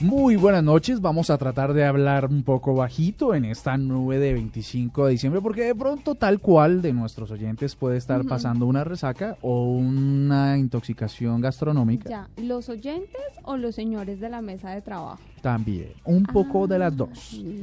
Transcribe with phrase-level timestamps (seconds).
[0.00, 4.32] Muy buenas noches, vamos a tratar de hablar un poco bajito en esta nube de
[4.32, 8.84] 25 de diciembre porque de pronto tal cual de nuestros oyentes puede estar pasando una
[8.84, 12.08] resaca o una intoxicación gastronómica.
[12.08, 15.18] Ya, ¿los oyentes o los señores de la mesa de trabajo?
[15.42, 17.08] También, un poco de las dos.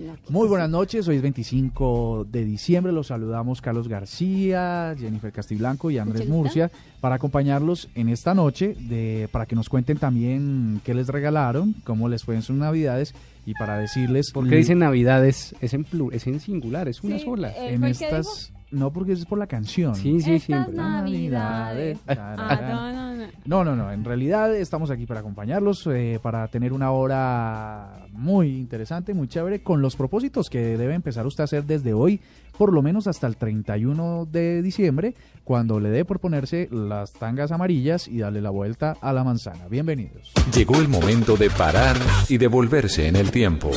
[0.10, 5.92] Ah, Muy buenas noches, hoy es 25 de diciembre, los saludamos Carlos García, Jennifer Castiblanco
[5.92, 6.28] y Andrés.
[6.30, 11.76] Murcia para acompañarlos en esta noche, de, para que nos cuenten también qué les regalaron,
[11.84, 13.14] cómo les fue en sus navidades
[13.46, 14.32] y para decirles...
[14.34, 17.50] Porque dicen navidades, es en plu- es en singular, es una Sí, sola.
[17.52, 18.52] eh, en ¿fue el que estas...
[18.76, 19.96] No, porque es por la canción.
[19.96, 20.74] Sí, sí, Estas siempre.
[20.76, 21.98] navidades.
[22.06, 22.18] Navidades.
[22.20, 23.26] Ah, no, no, no.
[23.46, 23.92] No, no, no.
[23.92, 29.62] En realidad estamos aquí para acompañarlos, eh, para tener una hora muy interesante, muy chévere,
[29.64, 32.20] con los propósitos que debe empezar usted a hacer desde hoy,
[32.58, 37.52] por lo menos hasta el 31 de diciembre, cuando le dé por ponerse las tangas
[37.52, 39.68] amarillas y darle la vuelta a la manzana.
[39.70, 40.32] Bienvenidos.
[40.54, 41.96] Llegó el momento de parar
[42.28, 43.72] y devolverse en el tiempo.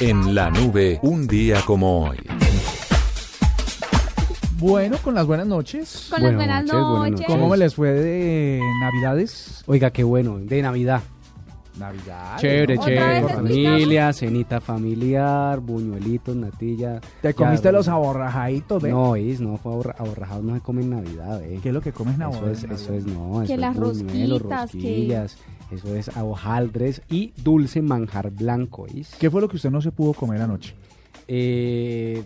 [0.00, 2.18] En la nube, un día como hoy.
[4.58, 6.08] Bueno, con las buenas noches.
[6.10, 7.10] Con las Buenas noches, buenas noches.
[7.12, 7.26] noches.
[7.26, 9.62] ¿Cómo me les fue de Navidades?
[9.66, 11.02] Oiga, qué bueno, de Navidad.
[11.78, 12.38] Navidad.
[12.38, 13.22] Chévere, ¿Otra chévere.
[13.22, 17.02] vez Familia, cenita familiar, buñuelitos, natilla.
[17.20, 18.90] ¿Te comiste los aborrajaditos, ve?
[18.90, 21.58] No, is, no, fue aborra- aborrajados no se come en Navidad, eh.
[21.62, 22.50] ¿Qué es lo que comes en Eso Navidad?
[22.52, 25.36] es, eso es, no, eso Que es las buñuelos, rosquitas, que- rosquillas,
[25.70, 29.14] eso es hojaldres y dulce manjar blanco, is.
[29.20, 30.74] ¿Qué fue lo que usted no se pudo comer anoche?
[31.28, 32.24] Eh,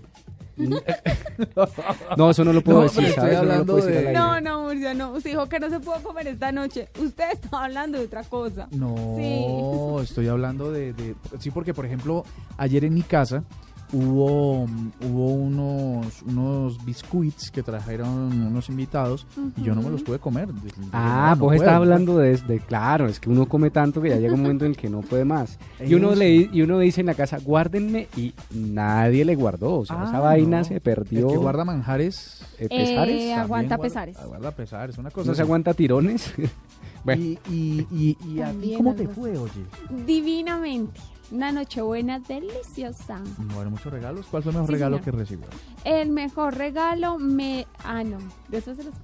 [2.16, 3.32] no, eso no lo puedo No, decir, ¿sabes?
[3.32, 4.12] No lo hablando puedo decir de-.
[4.12, 5.12] No, no, Murcia, no.
[5.12, 6.88] Usted dijo que no se pudo comer esta noche.
[6.98, 8.68] Usted estaba hablando de otra cosa.
[8.70, 10.04] No, Sí.
[10.08, 12.24] estoy hablando de, de- Sí, porque, por ejemplo,
[12.58, 13.44] ayer en mi casa
[13.92, 18.08] hubo, hubo unos, unos biscuits que trajeron
[18.42, 20.48] unos invitados y yo no me los pude comer.
[20.92, 24.10] Ah, no, no vos estás hablando de, de- claro, es que uno come tanto que
[24.10, 25.58] ya llega un momento en el que no puede más.
[25.84, 29.86] Y uno le y uno dice en la casa, guárdenme y nadie le guardó, o
[29.86, 30.64] sea, Ah, esa vaina no.
[30.64, 31.26] se perdió.
[31.28, 34.16] El que guarda manjares eh, Eh, pesares, También aguanta guarda- pesares.
[34.26, 36.32] Guarda pesares, una cosa no se aguanta tirones.
[37.04, 39.64] bueno, Y, y, y, y a ti cómo te fue, oye?
[40.06, 41.00] Divinamente.
[41.30, 43.20] Una nochebuena deliciosa.
[43.54, 44.26] Bueno, muchos regalos.
[44.30, 45.04] ¿Cuál fue el mejor Sí, regalo señor.
[45.04, 45.46] que recibió?
[45.84, 47.66] El mejor regalo me...
[47.84, 48.18] Ah, no.
[48.48, 48.94] De eso se los...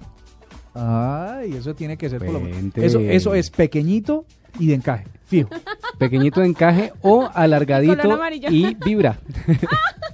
[0.74, 2.76] Ay, eso tiene que ser por lo menos.
[2.76, 4.26] Eso, eso es pequeñito
[4.58, 5.50] y de encaje, fijo.
[5.98, 8.18] pequeñito de encaje o alargadito
[8.50, 9.18] y vibra.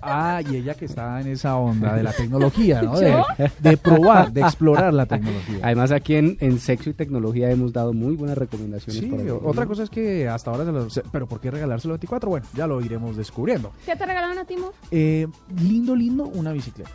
[0.05, 2.99] Ah, y ella que está en esa onda de la tecnología, ¿no?
[2.99, 3.23] De,
[3.61, 5.61] de probar, de explorar la tecnología.
[5.63, 9.01] Además aquí en, en Sexo y Tecnología hemos dado muy buenas recomendaciones.
[9.01, 10.91] Sí, para o- otra cosa es que hasta ahora se lo...
[10.91, 12.29] se- Pero ¿por qué regalárselo 24?
[12.31, 13.71] Bueno, ya lo iremos descubriendo.
[13.87, 14.73] ¿Qué te regalaron a ti, Mur?
[14.91, 15.29] Eh,
[15.61, 16.91] lindo, lindo, una bicicleta.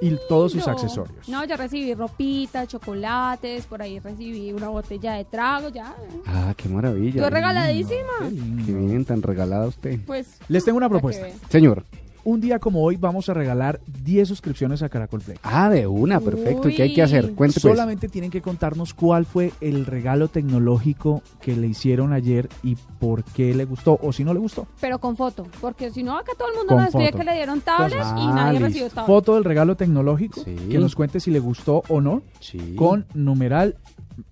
[0.00, 0.72] Y todos sus No.
[0.72, 1.28] accesorios.
[1.28, 5.94] No, yo recibí ropita, chocolates, por ahí recibí una botella de trago, ya.
[6.26, 7.22] Ah, qué maravilla.
[7.22, 8.28] Yo regaladísima.
[8.64, 9.98] Qué bien, tan regalada usted.
[10.06, 10.38] Pues...
[10.48, 11.26] Les tengo una propuesta.
[11.48, 11.84] Señor.
[12.26, 15.38] Un día como hoy vamos a regalar 10 suscripciones a Caracol Play.
[15.44, 16.68] Ah, de una, perfecto.
[16.68, 17.34] ¿Y qué hay que hacer?
[17.34, 17.72] Cuente pues.
[17.72, 23.22] Solamente tienen que contarnos cuál fue el regalo tecnológico que le hicieron ayer y por
[23.22, 24.66] qué le gustó o si no le gustó.
[24.80, 27.34] Pero con foto, porque si no acá todo el mundo Con nos escribe que le
[27.36, 28.66] dieron tablets y ah, nadie listo.
[28.66, 29.06] recibió tablets.
[29.06, 30.56] Foto del regalo tecnológico, Sí.
[30.68, 32.74] que nos cuente si le gustó o no, Sí.
[32.74, 33.76] con numeral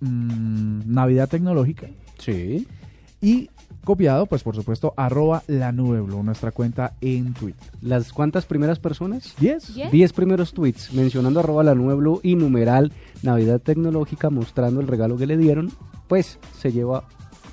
[0.01, 1.87] mm, Navidad Tecnológica
[2.19, 2.67] Sí.
[3.21, 3.49] y
[3.85, 7.71] copiado, pues por supuesto, arroba la nube Blue, nuestra cuenta en Twitter.
[7.81, 9.35] ¿Las cuántas primeras personas?
[9.39, 9.73] ¿10?
[9.73, 9.91] ¿Diez?
[9.91, 12.91] 10 primeros tweets mencionando arroba la nube blue y numeral
[13.23, 15.71] Navidad Tecnológica mostrando el regalo que le dieron,
[16.07, 17.05] pues se lleva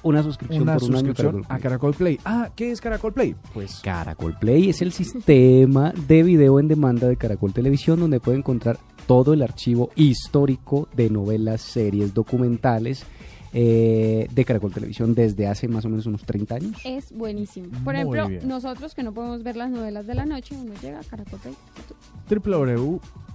[0.02, 1.60] una suscripción Una por un año suscripción Caracol a Play.
[1.62, 2.20] Caracol Play.
[2.24, 3.36] Ah, ¿qué es Caracol Play?
[3.54, 8.38] Pues Caracol Play es el sistema de video en demanda de Caracol Televisión donde puede
[8.38, 13.04] encontrar todo el archivo histórico de novelas, series, documentales
[13.52, 16.80] eh, de Caracol Televisión desde hace más o menos unos 30 años.
[16.84, 17.68] Es buenísimo.
[17.70, 18.48] Muy Por ejemplo, bien.
[18.48, 21.54] nosotros que no podemos ver las novelas de la noche, uno llega a Caracol Play.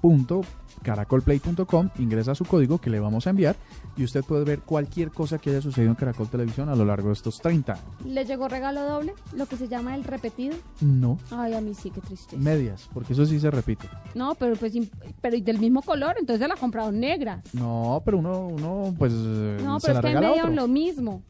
[0.02, 3.56] www.caracolplay.com, ingresa su código que le vamos a enviar
[3.98, 7.08] y usted puede ver cualquier cosa que haya sucedido en Caracol Televisión a lo largo
[7.08, 7.86] de estos 30 años.
[8.06, 9.14] ¿Le llegó regalo doble?
[9.36, 10.56] Lo que se llama el repetido.
[10.82, 12.42] No, Ay, a mí sí, qué tristeza.
[12.42, 13.90] medias, porque eso sí se repite.
[14.16, 14.74] No, pero pues
[15.22, 17.44] pero y del mismo color, entonces se la compraron negras.
[17.54, 20.32] No, pero uno, uno pues eh, No, se pero la es que me regala a
[20.34, 20.62] dieron otro.
[20.62, 21.24] lo mismo.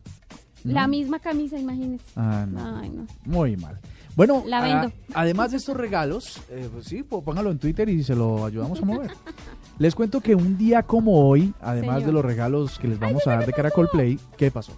[0.64, 0.74] ¿No?
[0.74, 2.04] La misma camisa, imagínese.
[2.18, 2.78] Ah, no.
[2.80, 3.06] Ay, no.
[3.25, 3.80] Muy mal.
[4.18, 4.92] Bueno, La a- vendo.
[5.14, 8.81] además de estos regalos, eh, pues sí, pues póngalo en Twitter y se lo ayudamos
[8.81, 9.12] a mover.
[9.78, 12.06] Les cuento que un día como hoy, además Señor.
[12.08, 14.74] de los regalos que les vamos a dar de Caracol Play, ¿qué pasó?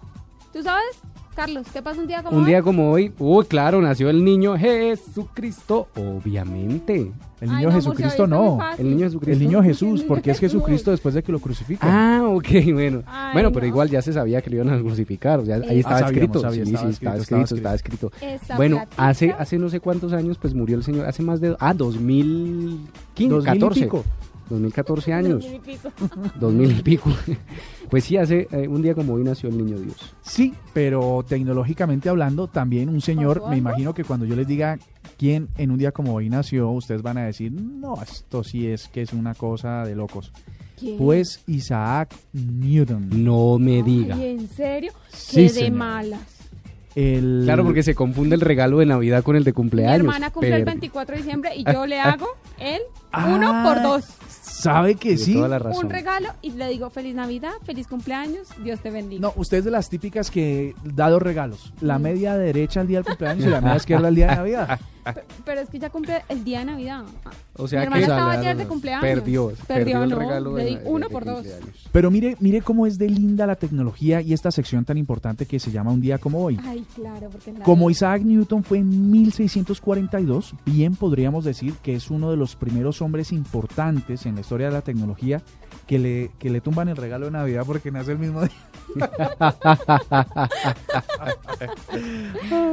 [0.51, 0.99] ¿Tú sabes
[1.35, 2.41] Carlos, ¿qué pasa un día como hoy?
[2.41, 7.11] Un día como hoy, uy, claro, nació el niño Jesucristo, obviamente.
[7.41, 8.59] El niño Ay, no, Jesucristo no.
[8.77, 9.31] El niño Jesucristo.
[9.31, 11.89] El niño Jesús, porque es Jesucristo después de que lo crucifican.
[11.89, 13.03] Ah, ok, bueno.
[13.31, 15.39] Bueno, pero igual ya se sabía que lo iban a crucificar.
[15.39, 16.41] O sea, ahí ah, estaba, escrito.
[16.41, 18.11] Sabíamos, sí, sí, estaba, escrito, escrito, estaba escrito.
[18.57, 21.05] Bueno, hace, hace no sé cuántos años, pues murió el Señor.
[21.05, 21.55] Hace más de.
[21.59, 23.89] Ah, 2015, 2014.
[24.49, 25.91] 2014 años, Mil y pico.
[26.39, 27.09] 2000 y pico.
[27.89, 30.13] Pues sí, hace eh, un día como hoy nació el niño Dios.
[30.21, 34.77] Sí, pero tecnológicamente hablando, también un señor, ¿Pasó me imagino que cuando yo les diga
[35.17, 38.87] quién en un día como hoy nació, ustedes van a decir, no, esto sí es
[38.89, 40.31] que es una cosa de locos.
[40.79, 40.97] ¿Quién?
[40.97, 43.09] Pues Isaac Newton.
[43.23, 44.15] No me diga.
[44.15, 44.91] Ay, ¿en serio?
[45.09, 45.71] Sí, Qué de señor.
[45.77, 46.21] malas.
[46.95, 47.41] El...
[47.45, 49.99] Claro, porque se confunde el regalo de Navidad con el de Mi cumpleaños.
[49.99, 52.27] hermana cumple el pero- 24 de diciembre y yo le hago
[52.59, 52.81] el
[53.11, 54.05] Ah, uno por dos.
[54.61, 55.33] ¿Sabe que sí?
[55.33, 55.85] toda la razón.
[55.85, 59.21] Un regalo y le digo feliz Navidad, feliz cumpleaños, Dios te bendiga.
[59.21, 61.73] No, usted es de las típicas que da dos regalos.
[61.81, 64.79] La media derecha al día del cumpleaños y la media izquierda al día de Navidad.
[65.45, 67.03] Pero es que ya cumple el día de Navidad.
[67.55, 69.01] O sea Mi que hermana estaba ayer de cumpleaños.
[69.01, 71.45] Perdió, perdió, Perdió, el no, regalo le de- di de- uno de por dos.
[71.91, 75.59] Pero mire, mire cómo es de linda la tecnología y esta sección tan importante que
[75.59, 76.59] se llama Un día como hoy.
[76.63, 82.31] Ay, claro, porque Como Isaac Newton fue en 1642, bien podríamos decir que es uno
[82.31, 85.41] de los primeros hombres importantes en la historia de la tecnología
[85.89, 88.51] que le, que le tumban el regalo de Navidad porque nace el mismo día.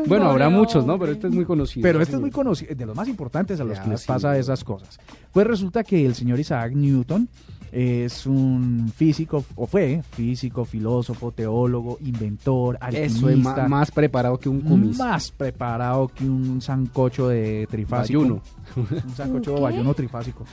[0.07, 0.99] Bueno, habrá muchos, ¿no?
[0.99, 1.83] Pero este es muy conocido.
[1.83, 4.07] Pero este es muy conocido, de los más importantes a los Ya, que les sí.
[4.07, 4.99] pasa esas cosas.
[5.33, 7.29] Pues resulta que el señor Isaac Newton
[7.73, 14.39] es un físico, o fue físico, filósofo, teólogo, inventor, Eso es ma- alquimista, más preparado
[14.39, 14.99] que un cumis.
[14.99, 18.21] más preparado que un sancocho de trifásico.
[18.21, 18.43] Bayuno.
[18.77, 19.63] Un sancocho ¿Un qué?
[19.63, 20.45] bayuno trifásico.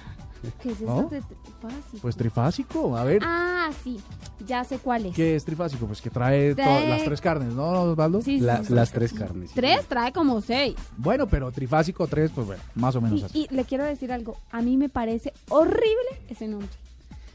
[0.61, 1.09] ¿Qué es eso ¿No?
[1.09, 1.97] de trifásico?
[2.01, 3.99] Pues trifásico, a ver, Ah, sí,
[4.45, 5.15] ya sé cuál es.
[5.15, 5.85] ¿qué es trifásico?
[5.85, 8.21] Pues que trae todas las tres carnes, ¿no, Osvaldo?
[8.21, 8.73] Sí, sí, La- sí, sí.
[8.73, 9.49] las tres carnes.
[9.49, 9.55] sí.
[9.55, 10.75] Tres trae como seis.
[10.97, 13.47] Bueno, pero trifásico tres, pues bueno, más o menos Y, así.
[13.49, 16.69] y le quiero decir algo, a mí me parece horrible ese nombre.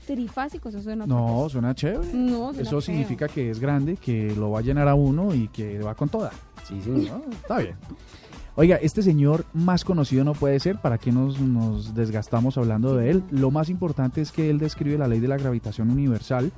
[0.06, 1.52] Trifásico, eso suena No, cosa.
[1.52, 2.12] suena chévere.
[2.14, 2.80] No, suena Eso feo.
[2.80, 6.08] significa que es grande, que lo va a llenar a uno y que va con
[6.08, 6.30] toda.
[6.66, 7.20] Sí, señor.
[7.26, 7.76] Ah, está bien.
[8.60, 13.22] Oiga, este señor más conocido no puede ser, ¿para qué nos, desgastamos hablando de él?
[13.30, 16.50] Lo más importante es que él describe la ley de la gravitación universal,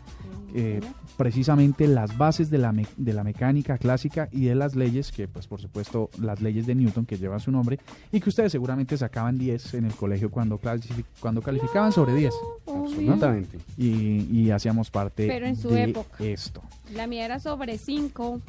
[0.55, 0.81] eh,
[1.19, 5.29] precisamente las bases de la, me, de la mecánica clásica y de las leyes, que
[5.29, 7.79] pues por supuesto las leyes de Newton que llevan su nombre,
[8.11, 10.59] y que ustedes seguramente sacaban 10 en el colegio cuando,
[11.21, 12.33] cuando calificaban sobre 10.
[12.67, 13.59] Absolutamente.
[13.77, 16.25] Y, y hacíamos parte Pero en su de época.
[16.25, 16.63] esto.
[16.95, 18.41] La mía era sobre 5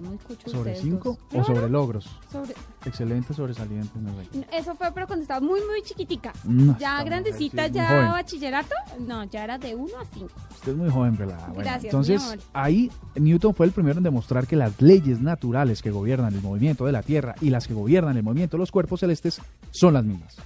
[0.00, 1.18] muy cucho ¿Sobre ustedes 5 dos.
[1.32, 2.10] o No, sobre no, logros?
[2.30, 2.54] sobre-
[2.84, 4.46] Excelente, sobresaliente, no sé.
[4.56, 6.32] Eso fue, pero cuando estaba muy, muy chiquitica.
[6.44, 8.74] No, Ya grandecita, mujer sí ya bachillerato.
[9.00, 10.30] No, ya era de uno a cinco.
[10.52, 11.16] Usted es muy joven.
[11.16, 12.44] Bueno, Gracias, entonces, mi amor.
[12.52, 16.84] ahí Newton fue el primero en demostrar que las leyes naturales que gobiernan el movimiento
[16.86, 19.40] de la Tierra y las que gobiernan el movimiento de los cuerpos celestes
[19.70, 20.36] son las mismas.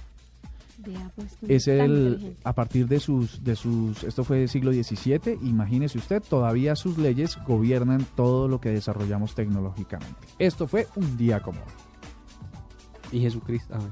[1.15, 5.97] Pues, Es el, a partir de sus, de sus, esto fue del siglo XVII, imagínese
[5.97, 10.27] usted, todavía sus leyes gobiernan todo lo que desarrollamos tecnológicamente.
[10.39, 13.17] Esto fue un día como hoy.
[13.17, 13.73] Y Jesucristo.
[13.75, 13.89] ah,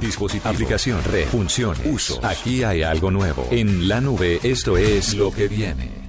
[0.00, 2.20] Dispositivo, aplicación, red, funciones, uso.
[2.22, 3.46] Aquí hay algo nuevo.
[3.50, 6.03] En la nube, esto es lo que viene.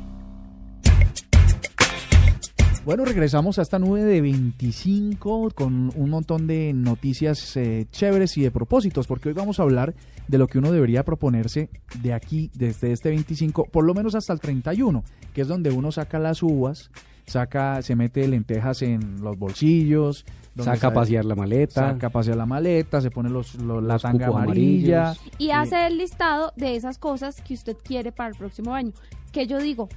[2.86, 8.44] Bueno, regresamos a esta nube de 25 con un montón de noticias eh, chéveres y
[8.44, 9.96] de propósitos, porque hoy vamos a hablar
[10.28, 11.70] de lo que uno debería proponerse
[12.04, 15.92] de aquí, desde este 25, por lo menos hasta el 31, que es donde uno
[15.92, 16.92] saca las uvas,
[17.26, 20.24] saca, se mete lentejas en los bolsillos,
[20.54, 21.92] donde Saca a pasear la maleta.
[21.94, 25.16] saca a pasear la maleta, se pone los, los- la tanga amarilla.
[25.40, 28.92] Y hace el listado de esas cosas que usted quiere para el próximo año.
[29.32, 29.90] Que yo digo,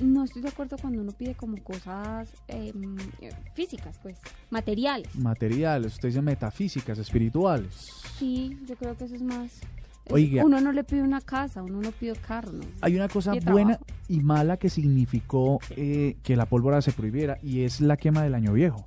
[0.00, 4.18] no estoy de acuerdo cuando uno pide como cosas em, eh, físicas, pues,
[4.50, 5.14] materiales.
[5.16, 7.72] materiales, usted dice metafísicas, espirituales.
[8.18, 9.60] Sí, yo creo que eso es más.
[10.08, 10.44] Oiga.
[10.44, 12.52] Uno no le pide una casa, uno no pide carro.
[12.52, 12.64] ¿no?
[12.80, 17.62] Hay una cosa buena y mala que significó eh, que la pólvora se prohibiera y
[17.62, 18.86] es la quema del año viejo.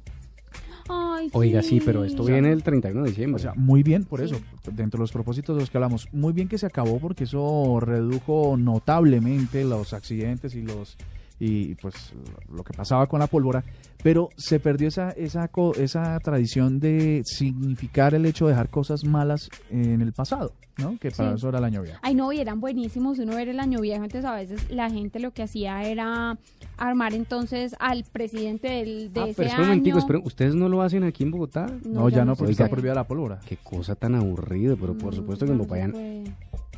[1.33, 3.35] Ay, Oiga, sí, pero esto O sea, viene el 31 de diciembre.
[3.35, 4.25] O sea, muy bien por Sí.
[4.25, 4.37] eso,
[4.71, 7.79] dentro de los propósitos de los que hablamos, muy bien que se acabó porque eso
[7.79, 10.97] redujo notablemente los accidentes y los
[11.39, 12.13] y pues
[12.51, 13.63] lo que pasaba con la pólvora,
[14.03, 19.03] pero se perdió esa esa co- esa tradición de significar el hecho de dejar cosas
[19.05, 20.97] malas en el pasado, ¿no?
[20.99, 21.35] Que para Sí.
[21.37, 21.97] eso era el año viejo.
[22.01, 23.19] Ay, no, y eran buenísimos.
[23.19, 26.37] Uno era el año viejo, entonces a veces la gente lo que hacía era
[26.77, 29.97] armar entonces al presidente del, de ah, ese pero espera año.
[29.97, 31.67] espera, ¿ustedes no lo hacen aquí en Bogotá?
[31.85, 33.39] No, ya no, porque está prohibida la pólvora.
[33.47, 35.93] Qué cosa tan aburrida, pero por No, supuesto que en Popayán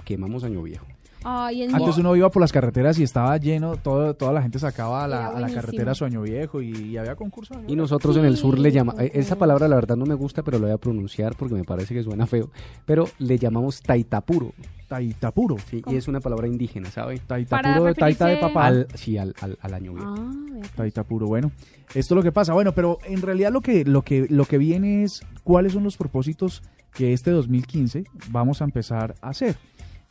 [0.06, 0.86] quemamos año viejo.
[1.24, 5.04] Ay, Antes uno iba por las carreteras y estaba lleno, todo, toda la gente sacaba
[5.04, 7.58] a la, a la carretera Sueño Viejo y, y había concursos.
[7.58, 7.63] ¿no?
[7.68, 10.58] Y nosotros en el sur le llamamos, esa palabra la verdad no me gusta, pero
[10.58, 12.50] lo voy a pronunciar porque me parece que suena feo,
[12.86, 14.54] pero le llamamos taitapuro,
[14.92, 15.56] Taitapuro.
[15.70, 15.82] ¿sí?
[15.82, 15.96] ¿Cómo?
[15.96, 17.18] y es una palabra indígena, ¿sabe?
[17.20, 18.68] Taitapuro de Taita de papá.
[18.68, 20.16] Al, sí, al, al, al año viejo.
[20.18, 20.72] Ah, pues.
[20.72, 21.50] Taitapuro, bueno.
[21.96, 22.51] Esto es lo que pasa.
[22.51, 25.96] Bueno, pero en realidad lo que, lo que, lo que viene es cuáles son los
[25.96, 26.62] propósitos
[26.94, 29.56] que este 2015 vamos a empezar a hacer.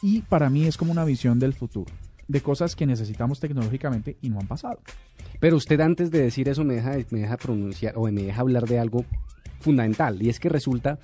[0.02, 1.90] Y para mí es como una visión del futuro,
[2.28, 4.78] de cosas que necesitamos tecnológicamente y no han pasado.
[5.40, 8.66] Pero usted antes de decir eso me deja, me deja pronunciar o me deja hablar
[8.66, 9.04] de algo
[9.60, 10.98] fundamental y es que resulta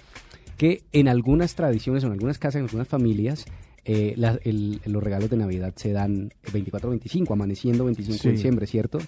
[0.56, 3.44] que en algunas tradiciones, en algunas casas, en algunas familias,
[3.84, 8.28] eh, la- el- los regalos de Navidad se dan 24-25, amaneciendo 25 Sí.
[8.28, 8.98] de diciembre, ¿cierto?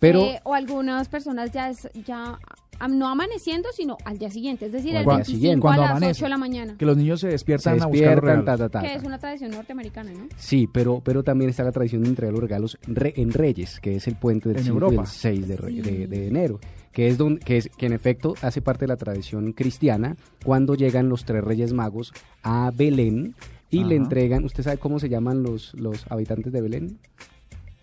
[0.00, 2.38] Pero Eh, o algunas personas ya es ya
[2.86, 5.58] no amaneciendo, sino al día siguiente, es decir, O el al día 25 siguiente.
[5.58, 6.10] a Cuando las amanece.
[6.20, 8.56] 8 de la mañana, Que los niños se se despiertan, a buscar los despiertan, ta,
[8.56, 10.26] ta, ta, que es una tradición norteamericana, ¿no?
[10.36, 13.96] Sí, pero, pero también está la tradición de entregar los regalos re- en Reyes, que
[13.96, 15.02] es el puente del En 5 y Europa.
[15.02, 15.80] el 6 de, Sí.
[15.80, 16.60] de- de enero,
[16.92, 20.74] que es, don- que es que en efecto hace parte de la tradición cristiana cuando
[20.74, 23.34] llegan los tres Reyes Magos a Belén
[23.70, 26.98] y le entregan, ¿usted sabe cómo se llaman los, los habitantes de Belén?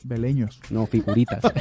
[0.08, 0.60] Beleños.
[0.70, 1.42] No, figuritas.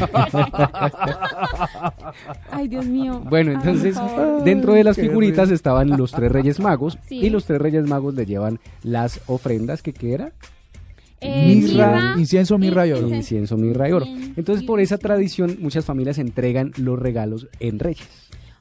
[2.51, 3.23] Ay, Dios mío.
[3.29, 3.97] bueno, entonces
[4.45, 7.19] dentro de las figuritas estaban los tres Reyes Magos Sí.
[7.21, 10.33] y los tres Reyes Magos le llevan las ofrendas que qué era
[11.21, 13.09] Eh, Mirra, incienso, mirra y oro.
[13.09, 14.05] incienso, mirra y oro.
[14.05, 18.07] Bien, Entonces, por esa tradición, muchas familias entregan los regalos en Reyes.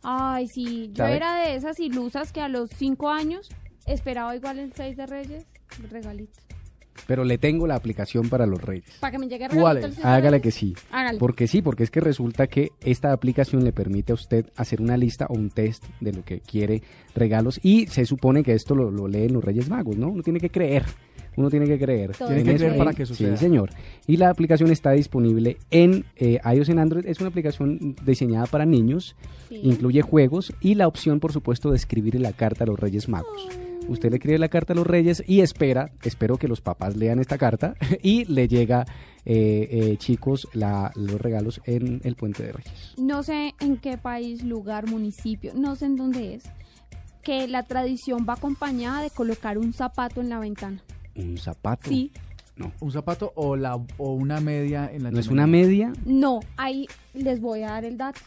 [0.01, 3.49] Ay, sí, yo era de esas ilusas que a los 5 años
[3.85, 5.45] esperaba igual el 6 de Reyes,
[5.83, 6.39] el regalito.
[7.07, 8.85] Pero le tengo la aplicación para los Reyes.
[8.99, 9.85] Para que me llegue ¿Cuál es?
[9.85, 10.73] el 6 de Hágale que sí.
[10.91, 11.19] Hágale.
[11.19, 14.97] Porque sí, porque es que resulta que esta aplicación le permite a usted hacer una
[14.97, 16.81] lista o un test de lo que quiere
[17.15, 20.09] regalos y se supone que esto lo, lo leen los Reyes Magos, ¿no?
[20.09, 20.83] Uno tiene que creer.
[21.35, 22.11] Uno tiene que creer.
[22.15, 23.35] Todo Tiene en que creer para que suceda.
[23.35, 23.71] Sí, señor.
[24.07, 27.05] Y la aplicación está disponible en eh, iOS en Android.
[27.07, 29.15] Es una aplicación diseñada para niños.
[29.49, 29.59] Sí.
[29.63, 33.49] Incluye juegos y la opción, por supuesto, de escribir la carta a los Reyes Magos.
[33.87, 37.19] Usted le escribe la carta a los Reyes y espera, espero que los papás lean
[37.19, 38.85] esta carta y le llega,
[39.25, 42.93] eh, eh, chicos, la- los regalos en el Puente de Reyes.
[42.97, 46.43] No sé en qué país, lugar, municipio, no sé en dónde es,
[47.21, 50.81] que la tradición va acompañada de colocar un zapato en la ventana.
[51.15, 51.89] Un zapato.
[51.89, 52.11] Sí,
[52.55, 52.71] No.
[52.79, 55.91] ¿Un zapato o, la, o una media en la ¿No es una media?
[56.05, 58.19] no, ahí les voy a dar el dato.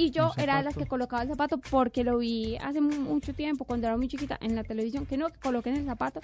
[0.00, 3.64] Y yo era de las que colocaba el zapato porque lo vi hace mucho tiempo,
[3.66, 6.20] cuando era muy chiquita, en la televisión, que no, que coloquen el zapato.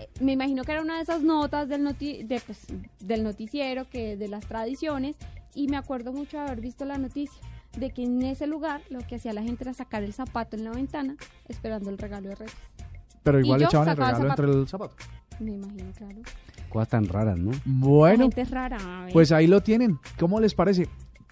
[0.00, 2.66] Eh, Me imagino que era una de esas notas del, noti de, pues,
[2.98, 5.14] del noticiero, que de las tradiciones,
[5.54, 7.40] y me acuerdo mucho de haber visto la noticia
[7.78, 10.64] de que en ese lugar lo que hacía la gente era sacar el zapato en
[10.64, 11.16] la ventana
[11.48, 12.56] esperando el regalo de Reyes.
[13.22, 14.42] Pero igual echaban el el regalo zapato.
[14.42, 14.96] entre el zapato.
[15.38, 16.16] Me imagino, claro.
[16.68, 17.52] Cosas tan raras, ¿no?
[17.52, 19.06] La Bueno, gente es rara.
[19.12, 19.98] Pues ahí lo tienen.
[20.18, 20.88] ¿Cómo les parece?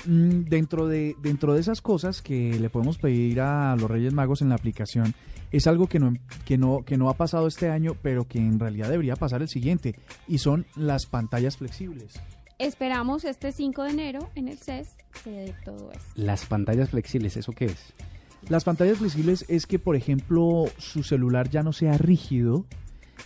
[0.06, 4.42] Mm, Dentro de, dentro de esas cosas que le podemos pedir a los Reyes Magos
[4.42, 5.14] en la aplicación,
[5.50, 8.59] es algo que no, que, no, que no ha pasado este año, pero que en
[8.59, 9.94] realidad debería pasar el siguiente,
[10.26, 12.21] y son las pantallas flexibles.
[12.59, 16.06] Esperamos este 5 de enero en el CES que dé todo eso.
[16.14, 17.92] Las pantallas flexibles, ¿eso qué es?
[18.49, 22.64] Las pantallas flexibles es que, por ejemplo, su celular ya no sea rígido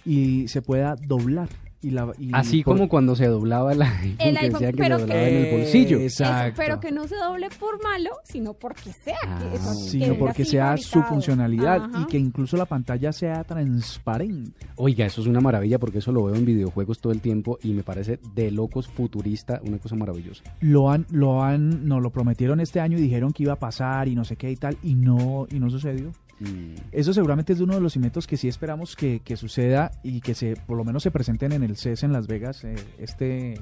[0.05, 1.49] y se pueda doblar.
[1.83, 4.73] Y la, y Así por- como cuando se doblaba el iPhone, El que iPhone, decía
[4.73, 5.99] que pero se que- en el bolsillo.
[6.01, 6.25] Eso,
[6.57, 10.15] pero que no se doble por malo, sino porque sea Ah, que eso sino que
[10.15, 12.01] porque sea su funcionalidad Ajá.
[12.03, 14.67] y que incluso la pantalla sea transparente.
[14.77, 17.73] Oiga, eso es una maravilla porque eso lo veo en videojuegos todo el tiempo y
[17.73, 20.43] me parece de locos futurista, una cosa maravillosa.
[20.61, 24.09] lo han, lo han, no lo prometieron este año y dijeron que iba a pasar
[24.09, 26.11] y no sé qué y tal, y no, y no sucedió.
[26.41, 26.75] Mm.
[26.93, 30.35] Eso seguramente es uno de los inventos que sí esperamos que, que suceda y que
[30.35, 33.59] se, por lo menos se presenten en el CES en Las Vegas eh, este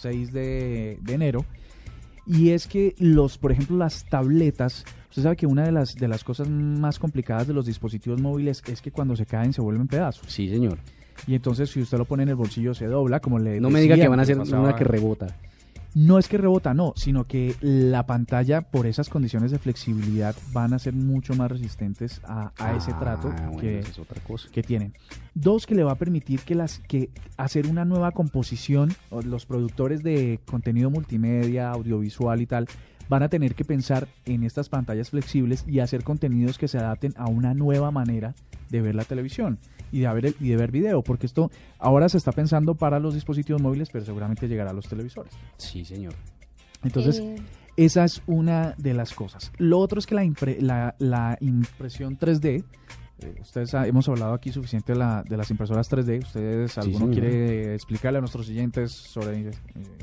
[0.00, 1.44] 6 de, de enero.
[2.26, 6.08] Y es que los, por ejemplo, las tabletas, usted sabe que una de las, de
[6.08, 9.88] las cosas más complicadas de los dispositivos móviles es que cuando se caen se vuelven
[9.88, 10.24] pedazos.
[10.32, 10.78] Sí, señor.
[11.26, 13.80] Y entonces si usted lo pone en el bolsillo se dobla, como le No me
[13.80, 15.36] diga que van a ser pasaba- una que rebota.
[15.94, 20.72] No es que rebota, no, sino que la pantalla, por esas condiciones de flexibilidad, van
[20.74, 24.20] a ser mucho más resistentes a, a ese Ah, trato bueno, que, esa es otra
[24.22, 24.48] cosa.
[24.50, 24.94] que tienen.
[25.34, 28.92] Dos, que le va a permitir que las que hacer una nueva composición,
[29.24, 32.66] los productores de contenido multimedia, audiovisual y tal,
[33.08, 37.12] van a tener que pensar en estas pantallas flexibles y hacer contenidos que se adapten
[37.16, 38.34] a una nueva manera
[38.70, 39.58] de ver la televisión
[39.96, 42.98] y de ver, el- y de ver video, porque esto ahora se está pensando para
[43.00, 45.32] los dispositivos móviles, pero seguramente llegará a los televisores.
[45.56, 46.14] Sí, señor.
[46.82, 47.36] Entonces, Eh,
[47.76, 49.50] esa es una de las cosas.
[49.58, 52.64] Lo otro es que la, impre- la, la impresión 3D
[53.20, 56.18] Eh, ustedes ha- hemos hablado aquí suficiente de, la- de las impresoras 3D.
[56.18, 57.12] ¿Ustedes, alguno señor.
[57.12, 59.50] quiere explicarle a nuestros oyentes sobre eh,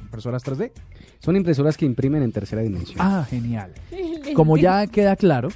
[0.01, 0.71] impresoras 3D?
[1.19, 2.97] Son impresoras que imprimen en tercera dimensión.
[3.01, 3.73] Ah, genial.
[4.33, 5.49] Como ya queda claro,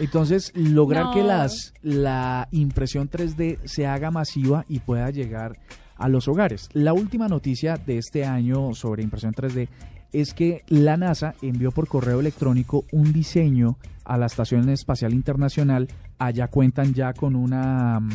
[0.00, 1.12] entonces lograr No.
[1.12, 5.58] que las la impresión 3D se haga masiva y pueda llegar
[5.96, 6.68] a los hogares.
[6.72, 9.68] La última noticia de este año sobre impresión 3D
[10.12, 15.86] es que la NASA envió por correo electrónico un diseño a la Estación Espacial Internacional.
[16.18, 18.10] Allá cuentan ya con una mm,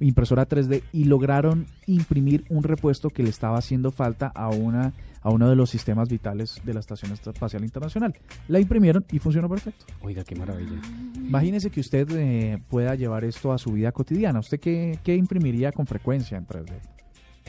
[0.00, 5.30] impresora 3D y lograron imprimir un repuesto que le estaba haciendo falta a una a
[5.30, 8.14] uno de los sistemas vitales de la Estación Espacial Internacional.
[8.46, 9.84] La imprimieron y funcionó perfecto.
[10.00, 10.80] Oiga, qué maravilla.
[11.16, 14.38] Imagínese que usted eh, pueda llevar esto a su vida cotidiana.
[14.38, 16.70] ¿Usted qué, qué imprimiría con frecuencia en 3D?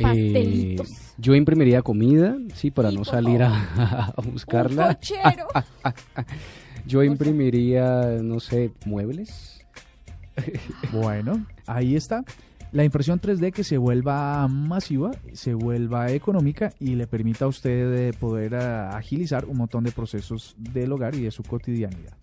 [0.02, 0.90] Pastelitos.
[0.90, 3.50] Eh, yo imprimiría comida, sí, para Sí, no salir a,
[4.10, 4.96] a Un buscarla.
[4.96, 5.48] cochero.
[6.88, 9.57] Yo imprimiría, no sé, muebles.
[10.92, 12.24] Bueno, ahí está.
[12.72, 18.10] La impresión 3D que se vuelva masiva, se vuelva económica y le permita a usted
[18.10, 22.18] eh, poder ah, agilizar un montón de procesos del hogar y de su cotidianidad.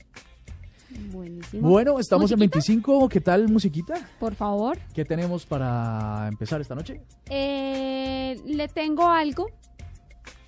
[1.12, 1.68] Buenísimo.
[1.68, 2.58] Bueno, estamos en ¿Musiquita?
[2.58, 3.08] 25.
[3.08, 3.94] ¿Qué tal, musiquita?
[4.20, 4.78] Por favor.
[4.92, 7.00] ¿Qué tenemos para empezar esta noche?
[7.28, 9.46] Eh, le tengo algo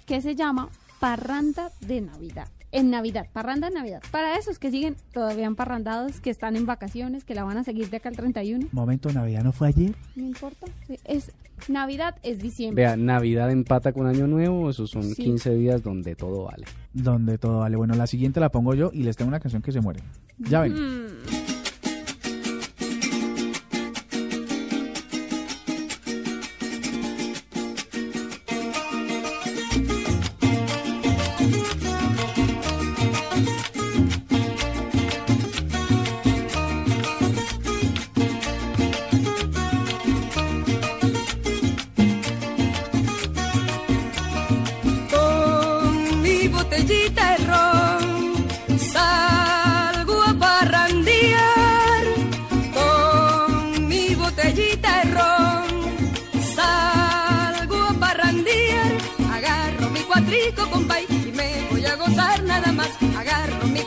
[0.04, 0.68] que se llama
[1.00, 2.49] parranda de Navidad.
[2.76, 4.02] En Navidad, parranda Navidad.
[4.11, 7.88] Para esos que siguen todavía emparrandados, que están en vacaciones, que la van a seguir
[7.88, 9.95] de acá al 31, Momento, Navidad no fue ayer.
[10.14, 10.66] no importa.
[11.04, 11.33] Es
[11.68, 12.85] Navidad es diciembre.
[12.85, 15.23] Vea, Navidad empata con Año Nuevo, esos son Sí.
[15.25, 16.66] 15 días donde todo vale.
[16.92, 17.76] Donde todo vale.
[17.76, 20.00] Bueno, la siguiente la pongo yo y les tengo una canción que se muere.
[20.38, 20.75] Ya ven.
[20.75, 21.06] Mm.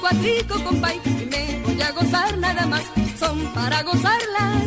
[0.09, 2.83] Cuatrico compay y me voy a gozar nada más.
[3.19, 4.63] Son para gozarlas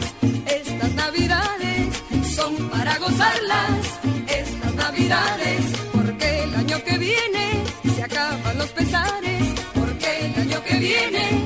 [0.47, 2.03] estas navidades
[2.37, 5.61] son para gozarlas estas navidades
[5.93, 9.43] porque el año que viene se acaban los pesares
[9.75, 11.42] porque el año que viene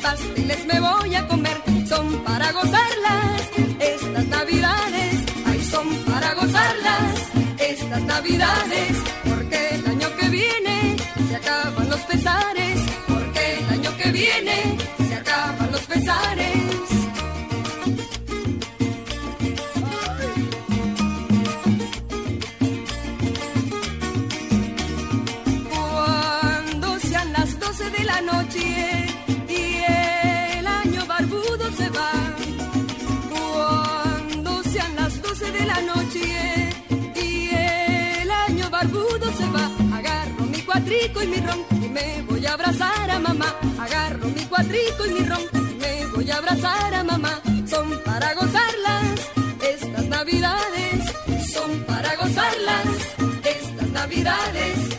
[0.00, 1.56] pasteles me voy a comer.
[1.88, 3.40] Son para gozarlas
[3.80, 5.14] estas navidades,
[5.46, 7.14] ay, son para gozarlas
[7.58, 8.92] estas navidades.
[9.28, 10.96] Porque el año que viene
[11.28, 16.59] se acaban los pesares, porque el año que viene se acaban los pesares.
[41.22, 43.54] Y mi ron y me voy a abrazar a mamá.
[43.78, 47.40] Agarro mi cuatrico y mi ron y me voy a abrazar a mamá.
[47.66, 49.20] Son para gozarlas
[49.60, 51.52] estas navidades.
[51.52, 52.86] Son para gozarlas
[53.44, 54.89] estas navidades.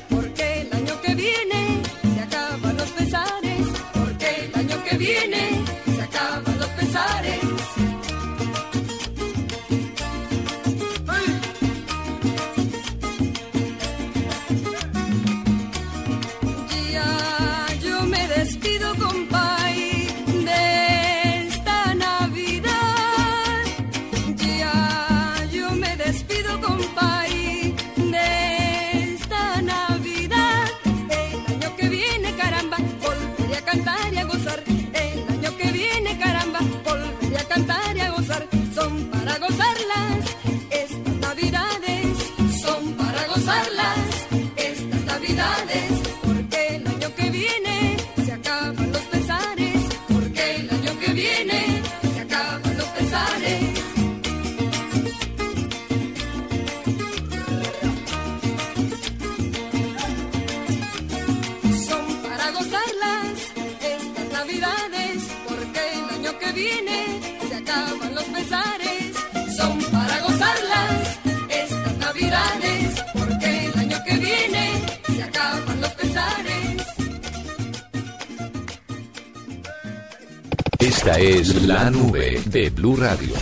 [81.74, 83.34] La nube de Blue Radio.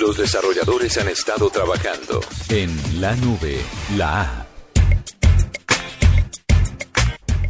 [0.00, 2.70] Los desarrolladores han estado trabajando en
[3.02, 3.58] la nube,
[3.98, 4.46] la A.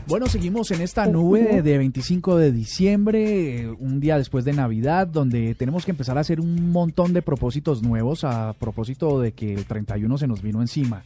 [0.08, 5.06] Bueno, seguimos en esta nube de 25 de diciembre, eh, un día después de Navidad,
[5.06, 9.54] donde tenemos que empezar a hacer un montón de propósitos nuevos a propósito de que
[9.54, 11.04] el 31 se nos vino encima.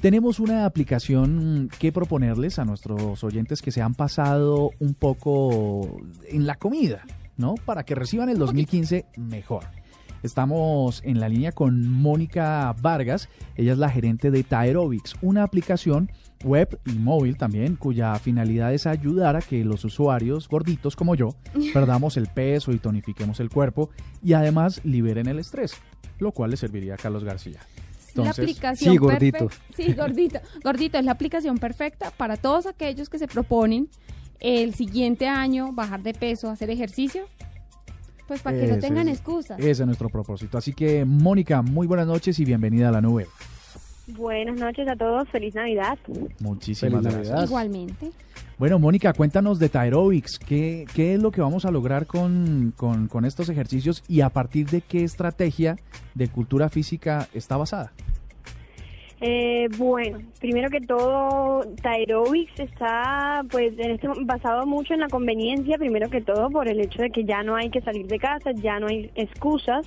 [0.00, 6.46] Tenemos una aplicación que proponerles a nuestros oyentes que se han pasado un poco en
[6.46, 7.04] la comida,
[7.36, 7.54] ¿no?
[7.54, 9.64] Para que reciban el 2015 mejor.
[10.24, 16.10] Estamos en la línea con Mónica Vargas, ella es la gerente de Taerobics, una aplicación
[16.42, 21.34] web y móvil también, cuya finalidad es ayudar a que los usuarios gorditos como yo
[21.74, 23.90] perdamos el peso y tonifiquemos el cuerpo
[24.22, 25.74] y además liberen el estrés,
[26.18, 27.60] lo cual le serviría a Carlos García.
[28.14, 29.50] la aplicación sí, gordito.
[29.76, 30.40] Sí, gordito.
[30.62, 33.90] Gordito es la aplicación perfecta para todos aquellos que se proponen
[34.40, 37.24] el siguiente año bajar de peso, hacer ejercicio.
[38.26, 39.58] Pues para que no tengan es- excusas.
[39.58, 40.56] Ese es nuestro propósito.
[40.56, 43.26] Así que, Mónica, muy buenas noches y bienvenida a la nube.
[44.06, 45.98] Buenas noches a todos, feliz Navidad.
[46.40, 47.28] Muchísimas Feliz gracias.
[47.28, 47.46] Navidad.
[47.46, 48.10] Igualmente.
[48.58, 50.38] Bueno, Mónica, cuéntanos de Tyrobics.
[50.38, 54.28] ¿Qué, ¿Qué es lo que vamos a lograr con, con, con estos ejercicios y a
[54.30, 55.76] partir de qué estrategia
[56.14, 57.92] de cultura física está basada?
[59.20, 65.78] Eh, bueno, primero que todo, Tyrobics está pues en este, basado mucho en la conveniencia,
[65.78, 68.50] primero que todo por el hecho de que ya no hay que salir de casa,
[68.52, 69.86] ya no hay excusas,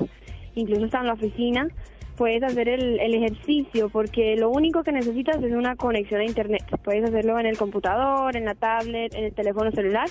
[0.55, 1.67] incluso está en la oficina,
[2.15, 6.63] puedes hacer el, el ejercicio porque lo único que necesitas es una conexión a internet.
[6.83, 10.09] Puedes hacerlo en el computador, en la tablet, en el teléfono celular.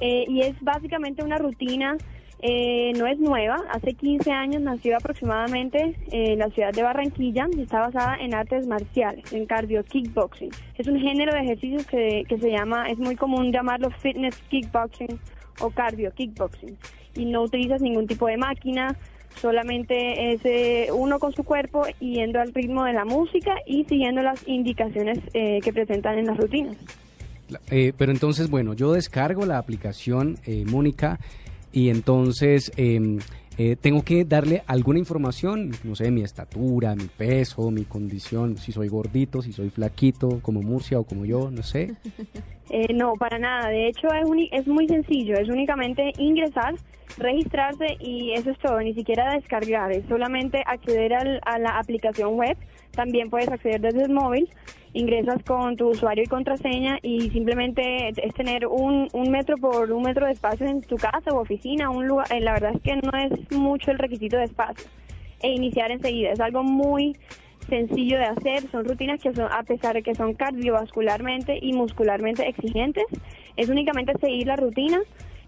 [0.00, 1.96] Eh, y es básicamente una rutina,
[2.40, 7.62] eh, no es nueva, hace 15 años nació aproximadamente en la ciudad de Barranquilla y
[7.62, 10.50] está basada en artes marciales, en cardio kickboxing.
[10.76, 15.18] Es un género de ejercicios que, que se llama, es muy común llamarlo fitness kickboxing
[15.60, 16.76] o cardio kickboxing
[17.14, 18.96] y no utilizas ningún tipo de máquina,
[19.40, 24.22] solamente es eh, uno con su cuerpo yendo al ritmo de la música y siguiendo
[24.22, 26.76] las indicaciones eh, que presentan en las rutinas.
[27.70, 31.18] Eh, pero entonces, bueno, yo descargo la aplicación eh, Mónica
[31.76, 33.18] y entonces em,
[33.58, 38.72] eh, tengo que darle alguna información, no sé, mi estatura, mi peso, mi condición, si
[38.72, 41.94] soy gordito, si soy flaquito, como Murcia o como yo, no sé.
[42.68, 43.68] Eh, no, para nada.
[43.68, 45.34] De hecho, es, uni- es muy sencillo.
[45.36, 46.74] Es únicamente ingresar,
[47.16, 48.80] registrarse y eso es todo.
[48.80, 49.92] Ni siquiera descargar.
[49.92, 52.56] Es solamente acceder al- a la aplicación web.
[52.96, 54.48] También puedes acceder desde el móvil.
[54.92, 60.02] Ingresas con tu usuario y contraseña y simplemente es tener un, un metro por un
[60.02, 61.90] metro de espacio en tu casa o oficina.
[61.90, 62.26] Un lugar.
[62.32, 64.88] eh, la verdad es que no es mucho el requisito de espacio.
[65.42, 66.32] E iniciar enseguida.
[66.32, 67.14] Es algo muy
[67.68, 72.48] sencillo de hacer, son rutinas que son, a pesar de que son cardiovascularmente y muscularmente
[72.48, 73.04] exigentes,
[73.56, 75.00] es únicamente seguir la rutina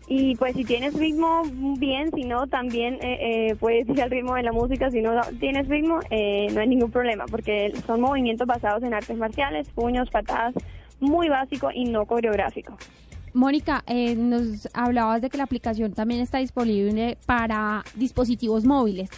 [0.09, 1.42] y pues si tienes ritmo,
[1.79, 5.12] bien, si no, también eh, eh, puedes ir al ritmo de la música, si no
[5.38, 10.09] tienes ritmo, eh, no hay ningún problema, porque son movimientos basados en artes marciales, puños,
[10.11, 10.55] patadas,
[10.99, 12.77] muy básico y no coreográfico.
[13.35, 19.11] Mónica, eh, nos hablabas de que la aplicación también está disponible para dispositivos móviles.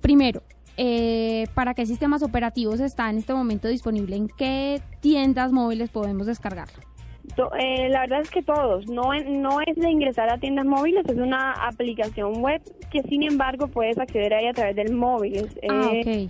[0.00, 0.42] Primero,
[0.76, 4.16] eh, ¿para qué sistemas operativos está en este momento disponible?
[4.16, 6.95] ¿En qué tiendas móviles podemos descargarlo?
[7.34, 11.04] To- eh, la verdad es que todos, no, no es de ingresar a tiendas móviles,
[11.08, 15.34] es una aplicación web que sin embargo puedes acceder ahí a través del móvil.
[15.36, 16.28] Es, Ah, eh,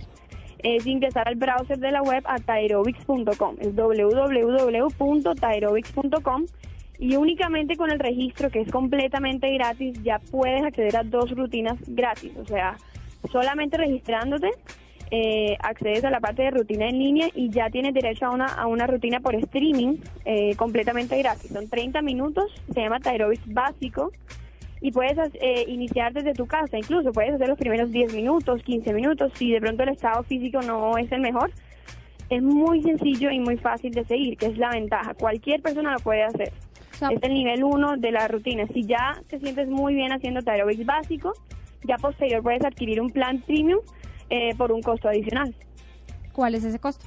[0.63, 6.45] es ingresar al browser de la web a tyrobics.com, es www.tyrobics.com
[6.99, 11.77] y únicamente con el registro que es completamente gratis ya puedes acceder a dos rutinas
[11.87, 12.75] gratis, o sea,
[13.31, 14.49] solamente registrándote
[15.11, 18.45] eh, accedes a la parte de rutina en línea y ya tienes derecho a una,
[18.45, 21.51] a una rutina por streaming eh, completamente gratis.
[21.51, 24.11] Son 30 minutos, se llama Tyrobics básico
[24.81, 28.93] y puedes eh, iniciar desde tu casa, incluso puedes hacer los primeros 10 minutos, 15
[28.93, 31.51] minutos, si de pronto el estado físico no es el mejor.
[32.29, 35.13] Es muy sencillo y muy fácil de seguir, que es la ventaja.
[35.13, 36.51] Cualquier persona lo puede hacer.
[37.09, 38.67] Es el nivel 1 de la rutina.
[38.73, 41.31] Si ya te sientes muy bien haciendo Tyrobics básico,
[41.83, 43.79] ya posterior puedes adquirir un plan premium
[44.29, 45.55] eh, por un costo adicional.
[46.33, 47.05] ¿Cuál es ese costo?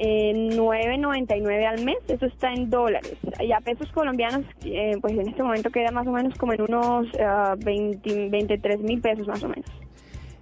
[0.00, 3.16] Eh, 9.99 al mes, eso está en dólares.
[3.40, 6.62] Y a pesos colombianos, eh, pues en este momento queda más o menos como en
[6.62, 9.68] unos ah, 20 23 mil pesos más o menos.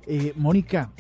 [0.07, 0.91] Eh, Mónica,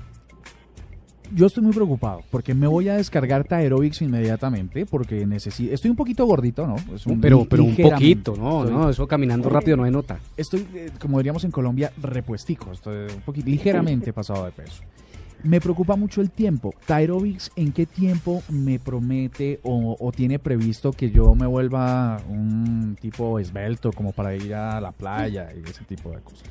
[1.35, 5.73] yo estoy muy preocupado porque me voy a descargar Aerobics inmediatamente porque necesito.
[5.75, 6.77] Estoy un poquito gordito, ¿no?
[6.95, 10.19] Es un- pero pero un poquito, no, Estoy- no, eso caminando rápido no hay nota.
[10.37, 12.73] Estoy, eh, como diríamos en Colombia, repuestico.
[12.73, 14.83] Estoy un poquito ligeramente pasado de peso.
[15.43, 16.75] Me preocupa mucho el tiempo.
[16.87, 22.97] Tyrobics, ¿en qué tiempo me promete o, o tiene previsto que yo me vuelva un
[23.01, 26.49] tipo esbelto como para ir a la playa y ese tipo de cosas?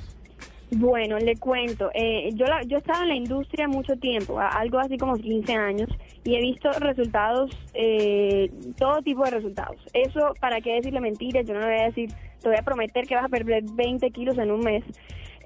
[0.77, 1.89] Bueno, le cuento.
[1.93, 5.53] Eh, yo, la, yo he estado en la industria mucho tiempo, algo así como 15
[5.53, 5.89] años,
[6.25, 9.77] y he visto resultados, eh, todo tipo de resultados.
[9.93, 11.45] Eso, ¿para qué decirle mentiras?
[11.45, 12.09] Yo no le voy a decir,
[12.41, 14.83] te voy a prometer que vas a perder 20 kilos en un mes,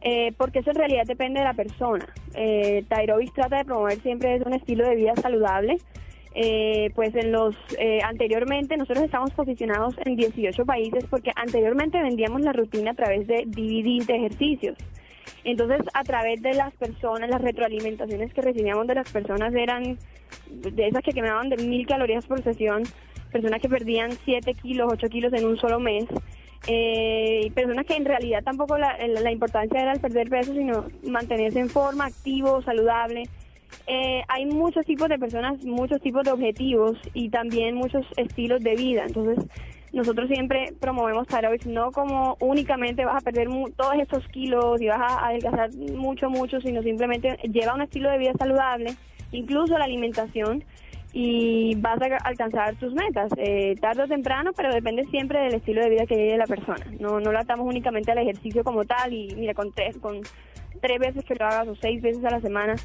[0.02, 2.12] eh, porque eso en realidad depende de la persona.
[2.34, 5.78] Eh, Tyrobics trata de promover siempre un estilo de vida saludable.
[6.36, 12.42] Eh, pues en los eh, anteriormente nosotros estamos posicionados en 18 países porque anteriormente vendíamos
[12.42, 14.78] la rutina a través de DVDs de ejercicios.
[15.43, 19.97] Entonces, a través de las personas, las retroalimentaciones que recibíamos de las personas eran
[20.49, 22.84] de esas que quemaban de mil calorías por sesión,
[23.32, 26.06] personas que perdían 7 kilos, 8 kilos en un solo mes,
[26.67, 30.86] eh, personas que en realidad tampoco la, la- la importancia era el perder peso, sino
[31.08, 33.23] mantenerse en forma, activo, saludable.
[33.88, 38.75] Eh, hay muchos tipos de personas, muchos tipos de objetivos y también muchos estilos de
[38.75, 39.04] vida.
[39.08, 39.45] Entonces,
[39.93, 44.88] nosotros siempre promovemos Tyrobics no como únicamente vas a perder mu- todos estos kilos y
[44.88, 48.95] vas a adelgazar mucho, mucho, sino simplemente lleva un estilo de vida saludable,
[49.32, 50.63] incluso la alimentación,
[51.12, 55.82] y vas a alcanzar tus metas, eh, tarde o temprano, pero depende siempre del estilo
[55.82, 56.86] de vida que lleve la persona.
[56.99, 60.21] No, no lo atamos únicamente al ejercicio como tal y mira, con tres, con
[60.82, 62.75] tres veces que lo hagas o seis veces a la semana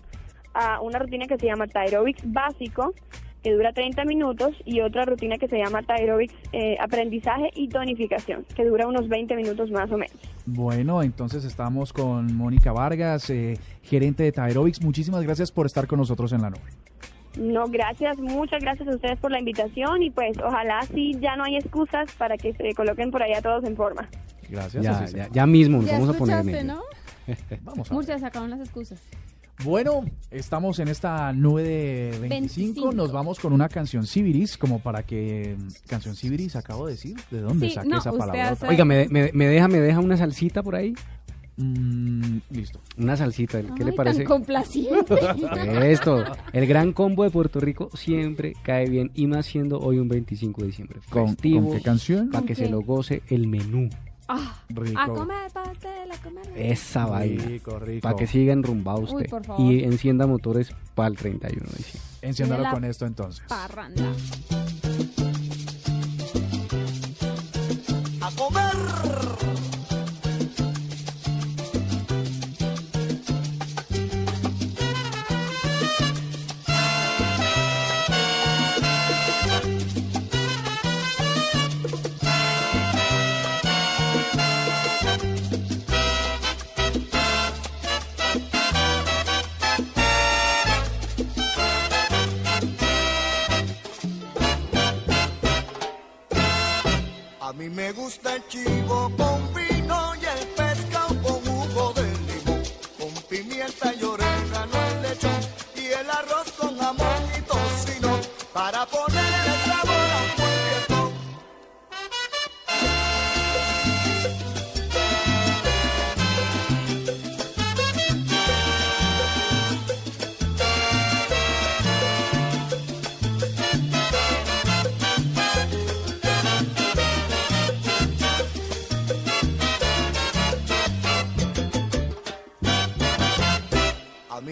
[0.54, 2.94] a una rutina que se llama Tyrobics básico,
[3.42, 8.44] que dura 30 minutos, y otra rutina que se llama Tyrobics eh, aprendizaje y tonificación,
[8.54, 10.16] que dura unos 20 minutos más o menos.
[10.46, 14.82] Bueno, entonces estamos con Mónica Vargas, eh, gerente de Tyrobics.
[14.82, 16.70] Muchísimas gracias por estar con nosotros en la nube.
[17.38, 21.44] No, gracias, muchas gracias a ustedes por la invitación y pues ojalá sí ya no
[21.44, 24.08] hay excusas para que se coloquen por allá todos en forma.
[24.48, 25.14] Gracias.
[25.32, 26.66] Ya, mismo nos Ya vamos a poner.
[27.90, 29.00] Murcia sacaron las excusas.
[29.64, 32.28] Bueno, estamos en esta nube de 25.
[32.88, 32.92] 25.
[32.92, 35.56] Nos vamos con una canción Sibiris, como para que.
[35.86, 37.16] Canción Sibiris, acabo de decir.
[37.30, 38.50] ¿De dónde Sí, saqué no, esa palabra?
[38.50, 40.94] hace- Oiga, ¿me, me, me deja, ¿me deja una salsita por ahí?
[41.56, 42.80] Mm, listo.
[42.96, 44.18] Una salsita, ¿qué le parece?
[44.18, 45.14] Tan complaciente.
[45.92, 50.08] Esto, el gran combo de Puerto Rico siempre cae bien y más siendo hoy un
[50.08, 51.00] 25 de diciembre.
[51.10, 52.30] ¿Con, Festivo, ¿con qué canción?
[52.30, 52.64] Para ¿Con que qué?
[52.64, 53.90] se lo goce el menú.
[54.28, 54.98] Ah, Rico.
[54.98, 56.44] a comer pastel, a comer.
[56.56, 57.44] Esa vaina.
[57.44, 58.00] Rico, rico.
[58.02, 59.28] Para que siga enrumbado usted.
[59.28, 59.70] por favor.
[59.70, 62.08] y encienda motores para el 31 de diciembre.
[62.22, 63.44] Enciéndalo con esto entonces.
[63.48, 64.12] Parranda.
[68.22, 69.11] a comer.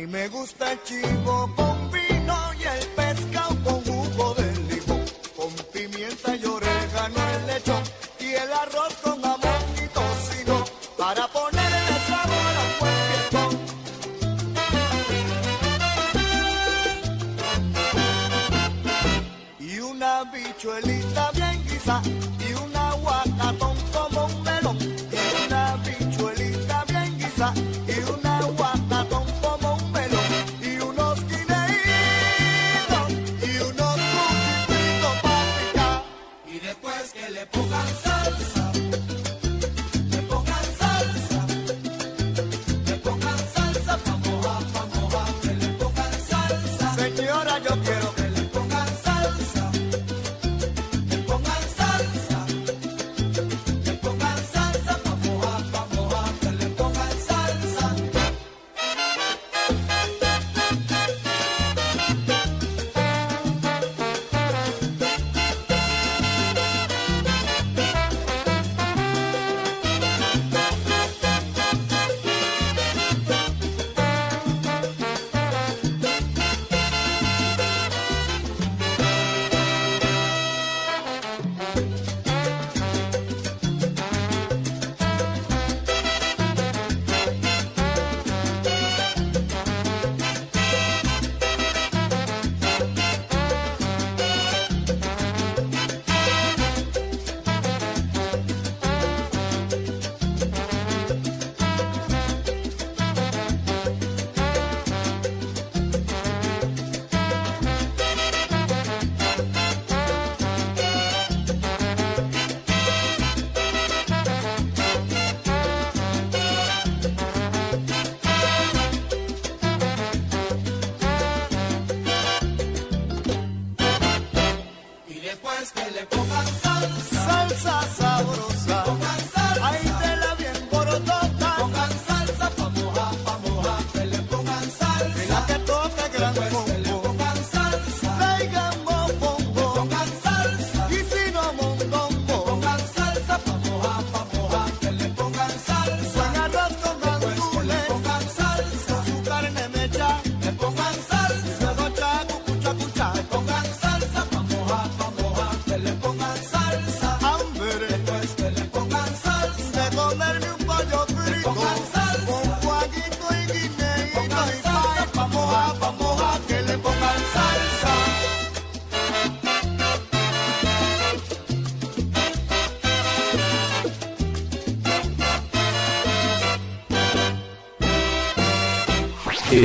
[0.01, 1.60] Mí me gusta el chivo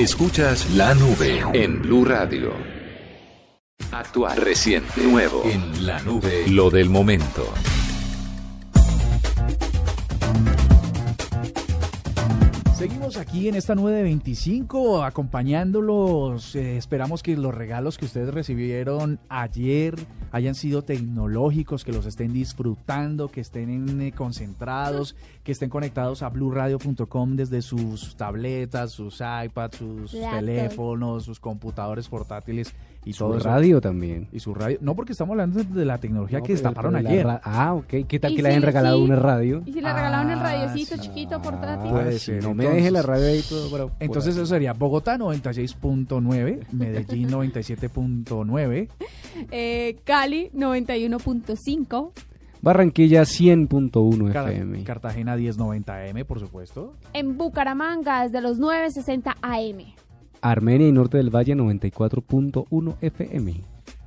[0.05, 2.51] Escuchas la nube en Blue Radio.
[3.91, 5.41] Actual, reciente, nuevo.
[5.45, 7.43] En la nube, lo del momento.
[12.77, 16.55] Seguimos aquí en esta 925 acompañándolos.
[16.55, 19.95] Eh, esperamos que los regalos que ustedes recibieron ayer
[20.35, 26.29] hayan sido tecnológicos, que los estén disfrutando, que estén eh, concentrados, que estén conectados a
[26.29, 30.39] blueradio.com desde sus tabletas, sus iPads, sus Laptop.
[30.39, 32.73] teléfonos, sus computadores portátiles
[33.05, 33.47] y Su todo eso.
[33.47, 34.27] radio también.
[34.31, 34.77] Y su radio.
[34.81, 37.27] No, porque estamos hablando de la tecnología No, que pero- destaparon pero ayer.
[37.43, 38.07] Ah, ok.
[38.07, 39.03] ¿Qué tal que le hayan sí, regalado sí.
[39.03, 39.61] una radio?
[39.65, 41.01] Y si le regalaban el Ah, radiocito sí.
[41.01, 41.91] chiquito portátil.
[41.91, 42.75] Puede Ah, ser, No me entonces.
[42.75, 48.89] deje la radio ahí todo por Entonces eso sería Bogotá 96.9, Medellín 97.9,
[49.51, 52.11] Eh, Cali 91.5.
[52.61, 54.83] Barranquilla 100.1 Car- FM.
[54.83, 56.95] Cartagena 1090M, por supuesto.
[57.13, 59.93] En Bucaramanga desde los 9.60 AM.
[60.51, 63.55] Armenia y Norte del Valle 94.1 FM.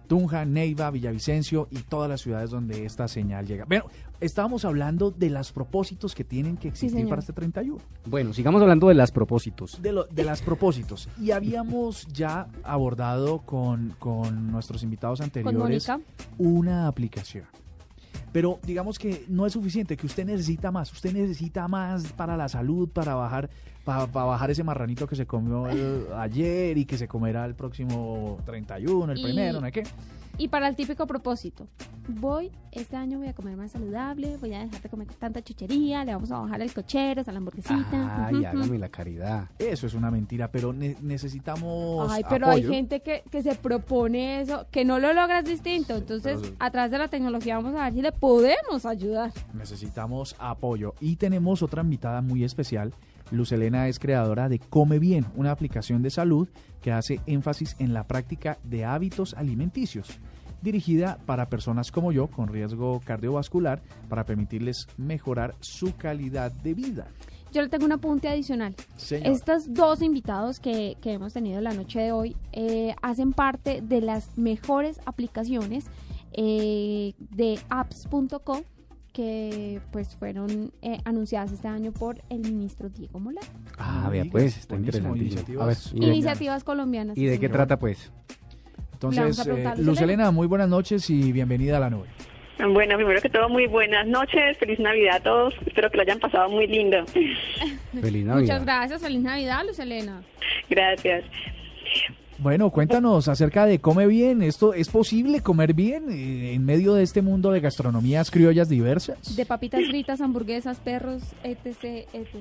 [0.06, 3.64] Tunja, Neiva, Villavicencio y todas las ciudades donde esta señal llega.
[3.64, 3.86] Bueno,
[4.20, 7.78] estábamos hablando de los propósitos que tienen que existir para este 31.
[8.06, 9.82] Bueno, sigamos hablando de las propósitos.
[9.82, 11.08] De, lo, de las propósitos.
[11.20, 15.88] Y habíamos ya abordado con, con nuestros invitados anteriores
[16.38, 17.46] una aplicación.
[18.32, 20.92] Pero digamos que no es suficiente, que usted necesita más.
[20.92, 23.50] Usted necesita más para la salud, para bajar,
[23.88, 27.54] para, para bajar ese marranito que se comió el- ayer y que se comerá el
[27.54, 29.82] próximo 31, el Y- primero, ¿no es qué?
[30.36, 31.66] Y para el típico propósito,
[32.06, 36.04] voy, este año voy a comer más saludable, voy a dejar de comer tanta chuchería,
[36.04, 38.26] le vamos a bajar el cochero, a la hamburguesita.
[38.26, 38.74] Ay, ujú, hágame ujú.
[38.74, 39.48] la caridad.
[39.58, 42.70] Eso es una mentira, pero ne- necesitamos Ay, pero hay apoyo.
[42.72, 45.96] gente que, que se propone eso, que no lo logras distinto.
[45.96, 49.32] Entonces, pero- a través de la tecnología vamos a ver si le podemos ayudar.
[49.54, 50.94] Necesitamos apoyo.
[51.00, 52.92] Y tenemos otra invitada muy especial.
[53.30, 56.48] Luz Elena es creadora de Come Bien, una aplicación de salud
[56.80, 60.18] que hace énfasis en la práctica de hábitos alimenticios,
[60.62, 67.08] dirigida para personas como yo con riesgo cardiovascular para permitirles mejorar su calidad de vida.
[67.52, 68.74] Yo le tengo un apunte adicional.
[68.96, 69.32] Señor.
[69.32, 74.00] Estos dos invitados que, que hemos tenido la noche de hoy eh, hacen parte de
[74.02, 75.86] las mejores aplicaciones
[76.32, 78.62] eh, de apps.com
[79.18, 83.42] que pues fueron eh, anunciadas este año por el ministro Diego Molar.
[83.76, 85.60] Ah, vea pues, está buenísimo, interesantísimo.
[85.60, 85.92] A ver, iniciativas.
[85.92, 87.18] ¿y de, Iniciativas colombianas.
[87.18, 88.12] y de qué trata pues?
[88.92, 90.30] Entonces, eh, Luz Elena.
[90.30, 92.06] Muy buenas noches y bienvenida a la nube.
[92.60, 96.20] Bueno, primero que todo, muy buenas noches, feliz Navidad a todos, espero que lo hayan
[96.20, 97.04] pasado muy lindo.
[98.00, 98.62] Feliz Muchas Navidad.
[98.62, 100.22] gracias, feliz Navidad, Luz Elena.
[100.70, 101.24] Gracias.
[102.40, 104.42] Bueno, cuéntanos acerca de Come Bien.
[104.42, 109.34] ¿Esto es posible comer bien eh, en medio de este mundo de gastronomías criollas diversas?
[109.34, 112.38] De papitas fritas, hamburguesas, perros, etc, etc.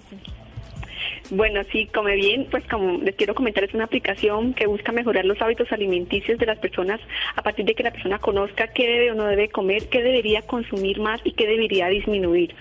[1.29, 5.25] Bueno, sí, come bien, pues como les quiero comentar, es una aplicación que busca mejorar
[5.25, 6.99] los hábitos alimenticios de las personas
[7.35, 10.41] a partir de que la persona conozca qué debe o no debe comer, qué debería
[10.43, 12.55] consumir más y qué debería disminuir.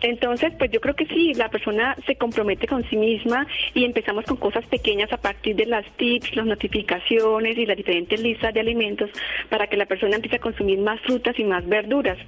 [0.00, 4.24] Entonces, pues yo creo que sí, la persona se compromete con sí misma y empezamos
[4.24, 8.60] con cosas pequeñas a partir de las tips, las notificaciones y las diferentes listas de
[8.60, 9.10] alimentos
[9.48, 12.18] para que la persona empiece a consumir más frutas y más verduras.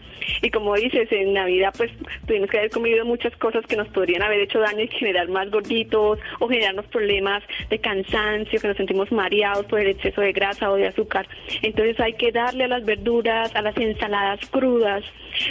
[0.43, 1.91] Y como dices, en Navidad pues
[2.27, 5.46] tuvimos que haber comido muchas cosas que nos podrían haber hecho daño y generar más
[5.51, 10.71] gorditos o generarnos problemas de cansancio, que nos sentimos mareados por el exceso de grasa
[10.71, 11.29] o de azúcar.
[11.63, 15.05] Entonces hay que darle a las verduras, a las ensaladas crudas,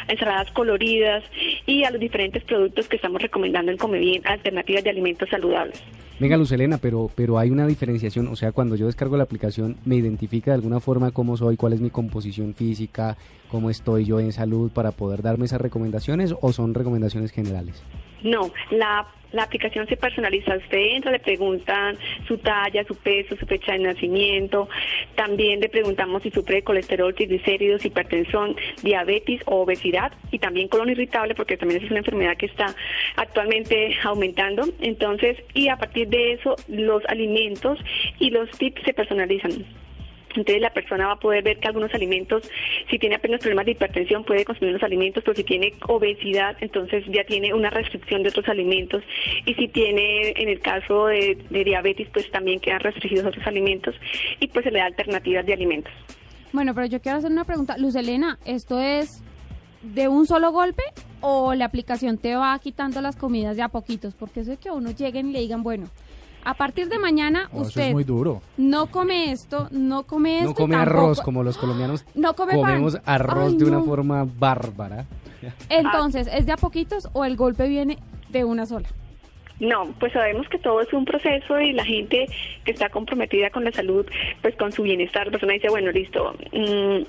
[0.07, 1.23] ensaladas coloridas
[1.65, 5.81] y a los diferentes productos que estamos recomendando en Come Bien, alternativas de alimentos saludables.
[6.17, 9.75] Venga, Luz Elena, pero, pero hay una diferenciación, o sea, cuando yo descargo la aplicación,
[9.83, 13.17] ¿me identifica de alguna forma cómo soy, cuál es mi composición física,
[13.49, 17.83] cómo estoy yo en salud para poder darme esas recomendaciones o son recomendaciones generales?
[18.25, 20.57] No, la, la aplicación se personaliza.
[20.57, 21.95] Usted entra, le preguntan
[22.27, 24.67] su talla, su peso, su fecha de nacimiento.
[25.13, 30.11] También le preguntamos si sufre colesterol, triglicéridos, hipertensión, diabetes o obesidad.
[30.31, 32.75] Y también colon irritable, porque también es una enfermedad que está
[33.15, 34.63] actualmente aumentando.
[34.79, 37.77] Entonces, y a partir de eso, los alimentos
[38.17, 39.84] y los tips se personalizan.
[40.35, 42.49] Entonces la persona va a poder ver que algunos alimentos,
[42.89, 47.03] si tiene apenas problemas de hipertensión, puede consumir unos alimentos, pero si tiene obesidad, entonces
[47.07, 49.03] ya tiene una restricción de otros alimentos.
[49.45, 53.95] Y si tiene, en el caso de, de diabetes, pues también quedan restringidos otros alimentos
[54.39, 55.93] y pues se le da alternativas de alimentos.
[56.51, 57.77] Bueno, pero yo quiero hacer una pregunta.
[57.77, 59.21] Luz Elena, ¿esto es
[59.81, 60.83] de un solo golpe
[61.21, 64.15] o la aplicación te va quitando las comidas de a poquitos?
[64.15, 65.87] Porque eso es que a uno lleguen y le digan, bueno,
[66.45, 68.41] a partir de mañana No, usted es muy duro.
[68.57, 70.45] no come esto, no come esto.
[70.45, 72.61] No y come tampoco- arroz como los colombianos No come pan.
[72.61, 75.05] comemos arroz Ay, de una forma bárbara.
[75.69, 77.97] Entonces, ¿es de a poquitos o el golpe viene
[78.29, 78.87] de una sola?
[79.59, 82.25] No, pues sabemos que todo es un proceso y la gente
[82.65, 84.05] que está comprometida con la salud,
[84.41, 87.03] pues con su bienestar, la persona dice, bueno, listo, mm,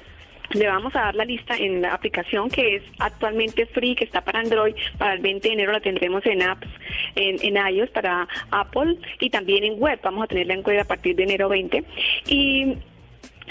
[0.52, 4.20] le vamos a dar la lista en la aplicación que es actualmente free, que está
[4.22, 6.68] para Android, para el 20 de enero la tendremos en apps,
[7.14, 10.84] en, en iOS para Apple y también en web, vamos a tenerla en web a
[10.84, 11.84] partir de enero 20
[12.28, 12.76] y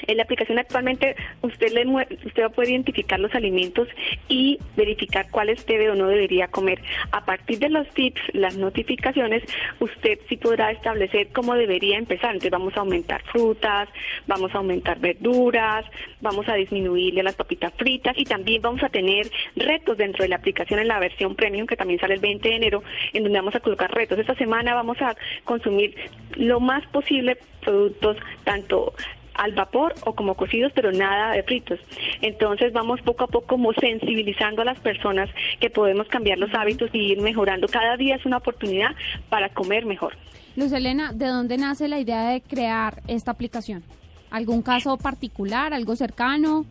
[0.08, 3.88] en la aplicación actualmente usted le usted va a poder identificar los alimentos
[4.28, 6.82] y verificar cuáles debe o no debería comer.
[7.12, 9.44] A partir de los tips, las notificaciones,
[9.80, 12.32] usted sí podrá establecer cómo debería empezar.
[12.32, 13.90] Entonces vamos a aumentar frutas,
[14.28, 15.86] vamos a aumentar verduras,
[16.22, 20.38] vamos a disminuirle las papitas fritas y también vamos a tener retos dentro de la
[20.38, 22.84] aplicación en la versión premium que también sale el 20 de enero
[23.14, 24.20] en donde vamos a colocar retos.
[24.20, 25.96] Esta semana vamos a consumir
[26.36, 28.94] lo más posible productos tanto
[29.36, 31.80] al vapor o como cocidos, pero nada de fritos.
[32.22, 35.30] Entonces vamos poco a poco como sensibilizando a las personas
[35.60, 37.68] que podemos cambiar los hábitos y ir mejorando.
[37.68, 38.92] Cada día es una oportunidad
[39.30, 40.14] para comer mejor.
[40.56, 43.84] Luz Elena, ¿de dónde nace la idea de crear esta aplicación?
[44.32, 46.66] ¿Algún caso particular, algo cercano?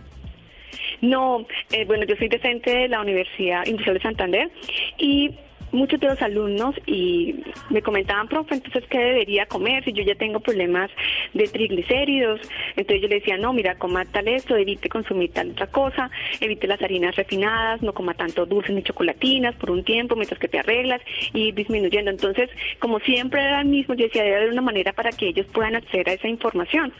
[1.00, 4.50] No, eh, bueno, yo soy docente de la Universidad Industrial de Santander
[4.98, 5.30] y
[5.74, 7.34] muchos de los alumnos y
[7.70, 10.90] me comentaban, profe, entonces, ¿qué debería comer si yo ya tengo problemas
[11.34, 12.40] de triglicéridos?
[12.76, 16.10] Entonces yo le decía, no, mira, coma tal esto, evite consumir tal otra cosa,
[16.40, 20.48] evite las harinas refinadas, no coma tanto dulces ni chocolatinas por un tiempo mientras que
[20.48, 21.02] te arreglas
[21.32, 22.10] y disminuyendo.
[22.10, 22.48] Entonces,
[22.78, 25.74] como siempre era el mismo, yo decía, debe haber una manera para que ellos puedan
[25.74, 26.92] acceder a esa información.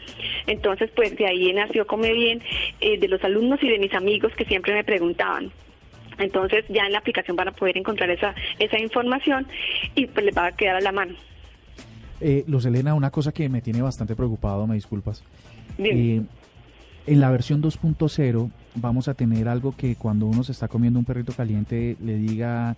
[0.47, 2.41] Entonces, pues de ahí nació Come Bien,
[2.81, 5.51] eh, de los alumnos y de mis amigos que siempre me preguntaban.
[6.17, 9.47] Entonces ya en la aplicación van a poder encontrar esa, esa información
[9.95, 11.15] y pues les va a quedar a la mano.
[12.21, 15.23] Eh, Luz Elena, una cosa que me tiene bastante preocupado, me disculpas.
[15.77, 16.21] Eh,
[17.07, 21.05] en la versión 2.0 vamos a tener algo que cuando uno se está comiendo un
[21.05, 22.75] perrito caliente le diga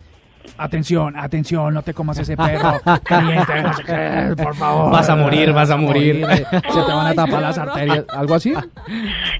[0.57, 4.91] atención, atención, no te comas ese perro caliente, no sé qué, por favor.
[4.91, 6.25] Vas a morir, vas a morir.
[6.25, 8.53] Se te van a tapar las arterias, algo así.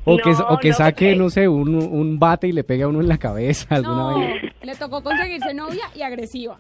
[0.10, 2.84] O que, No, o que no, saque, no sé, un, un bate y le pegue
[2.84, 4.42] a uno en la cabeza alguna No, vez.
[4.62, 6.58] le tocó conseguirse novia y agresiva.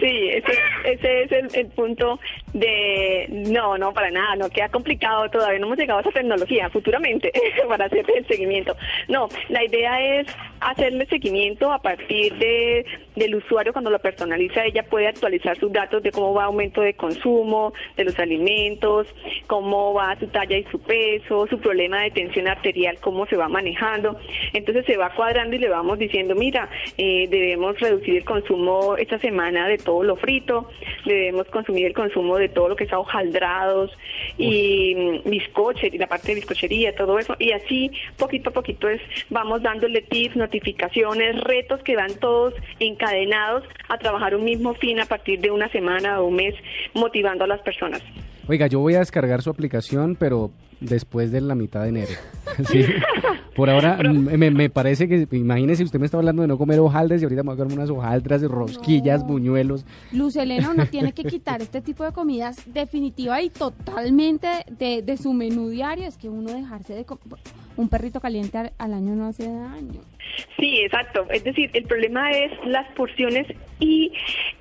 [0.00, 0.52] Sí, ese,
[0.84, 2.18] ese es el, el punto
[2.52, 6.68] de no, no, para nada, no queda complicado, todavía no hemos llegado a esa tecnología
[6.70, 7.32] futuramente
[7.68, 8.76] para hacer el seguimiento.
[9.08, 10.26] No, la idea es
[10.60, 16.02] hacerle seguimiento a partir de del usuario cuando lo personaliza, ella puede actualizar sus datos
[16.02, 19.06] de cómo va aumento de consumo, de los alimentos,
[19.46, 23.48] cómo va su talla y su peso, su problema de tensión arterial, cómo se va
[23.48, 24.18] manejando.
[24.52, 26.68] Entonces se va cuadrando y le vamos diciendo, mira,
[26.98, 30.68] eh, debemos reducir el consumo esta semana de todo lo frito,
[31.04, 33.90] debemos consumir el consumo de todo lo que es hojaldrados
[34.38, 37.36] y mm, bizcoche, y la parte de bizcochería, todo eso.
[37.38, 43.64] Y así, poquito a poquito, es vamos dándole tips, notificaciones, retos que van todos encadenados
[43.88, 46.54] a trabajar un mismo fin a partir de una semana o un mes,
[46.94, 48.02] motivando a las personas.
[48.48, 50.50] Oiga, yo voy a descargar su aplicación, pero
[50.80, 52.12] después de la mitad de enero.
[52.70, 52.84] Sí.
[53.54, 57.20] Por ahora, me, me parece que, imagínese, usted me está hablando de no comer hojaldres
[57.20, 59.28] y ahorita me voy a comer unas hojaldras, rosquillas, No.
[59.28, 59.84] buñuelos.
[60.12, 64.48] Luz Elena no tiene que quitar este tipo de comidas definitiva y totalmente
[64.78, 66.06] de, de su menú diario.
[66.06, 67.18] Es que uno dejarse de co-
[67.76, 70.00] un perrito caliente al, al año no hace daño.
[70.58, 71.26] Sí, exacto.
[71.30, 73.46] Es decir, el problema es las porciones
[73.78, 74.12] y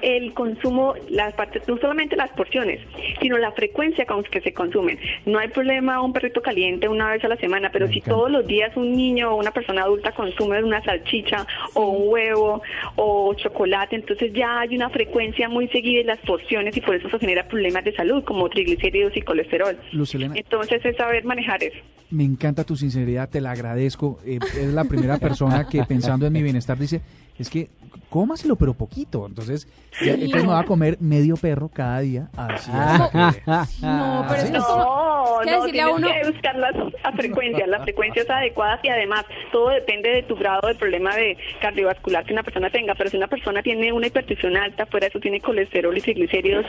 [0.02, 2.82] el consumo, las partes, no solamente las porciones,
[3.22, 5.00] sino la frecuencia con que se consumen.
[5.26, 8.46] No hay problema un perrito caliente una vez a la semana, pero si todos los
[8.46, 11.46] días un niño o una persona adulta consume una salchicha
[11.76, 12.62] o un huevo
[12.96, 17.08] o chocolate, entonces ya hay una frecuencia muy seguida en las porciones y por eso
[17.08, 19.78] eso genera problemas de salud como triglicéridos y colesterol.
[19.92, 21.78] Lucelena, Entonces es saber manejar eso.
[22.10, 24.20] me encanta tu sinceridad, te la agradezco.
[24.26, 27.02] Eh, es la primera persona que pensando en mi bienestar dice,
[27.40, 27.70] es que
[28.10, 29.26] cómaselo pero poquito.
[29.26, 29.68] Entonces,
[30.02, 32.28] ya, entonces me va a comer medio perro cada día.
[32.38, 33.42] Así es.
[33.82, 35.06] No, pero es que es como-
[35.36, 38.30] No, es que no, decirle a tienes uno- que buscar las a frecuencias, las frecuencias
[38.30, 42.70] adecuadas y además todo depende de tu grado de problema de cardiovascular que una persona
[42.70, 46.02] tenga, pero si una persona tiene una hipertensión alta, fuera de eso tiene colesterol y
[46.02, 46.66] triglicéridos,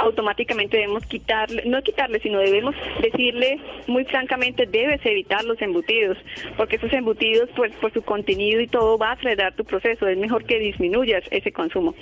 [0.00, 6.16] automáticamente debemos quitarle, no quitarle, sino debemos decirle muy francamente, debes evitar los embutidos,
[6.56, 10.18] porque esos embutidos, pues por su contenido y todo, va a acelerar tu proceso, es
[10.18, 11.94] mejor que disminuyas ese consumo.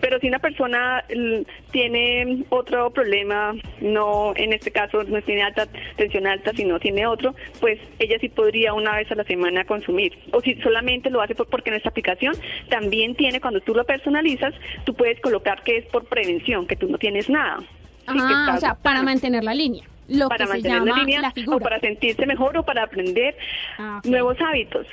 [0.00, 5.66] Pero si una persona l- tiene otro problema, no en este caso no tiene alta
[5.96, 10.16] tensión alta, sino tiene otro, pues ella sí podría una vez a la semana consumir.
[10.32, 12.34] O si solamente lo hace por- porque nuestra aplicación
[12.68, 14.54] también tiene, cuando tú lo personalizas,
[14.84, 17.58] tú puedes colocar que es por prevención, que tú no tienes nada.
[18.06, 19.84] Ah, o sea, para mantener la línea.
[20.06, 22.82] Lo para que se mantener llama la línea la o para sentirse mejor o para
[22.82, 23.34] aprender
[23.78, 24.86] Ah, nuevos hábitos.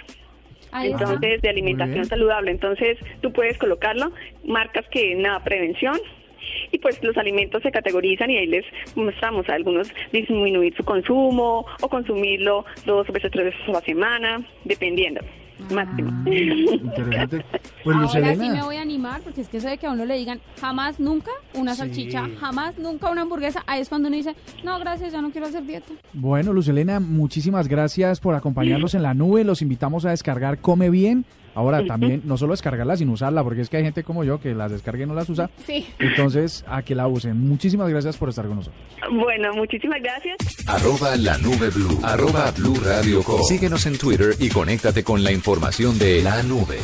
[0.71, 1.03] Ahí está.
[1.03, 2.51] Entonces, de alimentación saludable.
[2.51, 4.11] Entonces, tú puedes colocarlo,
[4.43, 5.99] marcas que nada, prevención.
[6.71, 8.65] Y pues los alimentos se categorizan y ahí les
[8.95, 14.41] mostramos a algunos disminuir su consumo o consumirlo dos veces, tres veces a la semana,
[14.63, 15.21] dependiendo.
[15.69, 16.11] Máximo.
[16.29, 17.45] Interesante.
[17.83, 20.05] Pues Ahora sí me voy a animar porque es que eso de que a uno
[20.05, 21.79] le digan jamás nunca una Sí.
[21.79, 25.47] salchicha, jamás nunca una hamburguesa, ahí es cuando uno dice, no, gracias, ya no quiero
[25.47, 25.91] hacer dieta.
[26.13, 29.43] bueno, Lucelena, muchísimas gracias por acompañarnos en la nube.
[29.43, 31.25] Los invitamos a descargar Come Bien.
[31.53, 34.55] Ahora también, no solo descargarla, sino usarla, porque es que hay gente como yo que
[34.55, 35.49] las descarga y no las usa.
[35.65, 35.85] Sí.
[35.99, 37.37] Entonces, a que la usen.
[37.37, 38.81] Muchísimas gracias por estar con nosotros.
[39.11, 40.37] Bueno, muchísimas gracias.
[40.67, 41.99] Arroba la nube blue.
[42.03, 43.41] Arroba blue radio com.
[43.43, 46.77] Síguenos en Twitter y conéctate con la información de la nube.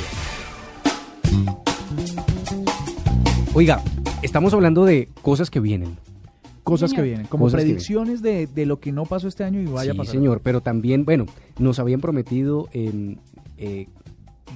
[3.54, 3.82] Oiga,
[4.22, 5.98] estamos hablando de cosas que vienen.
[6.64, 9.66] Cosas que vienen, como Cosas predicciones de, de lo que no pasó este año y
[9.68, 10.16] vaya a sí, pasar.
[10.16, 11.26] señor, pero también, bueno,
[11.60, 13.16] nos habían prometido em,
[13.58, 13.88] eh,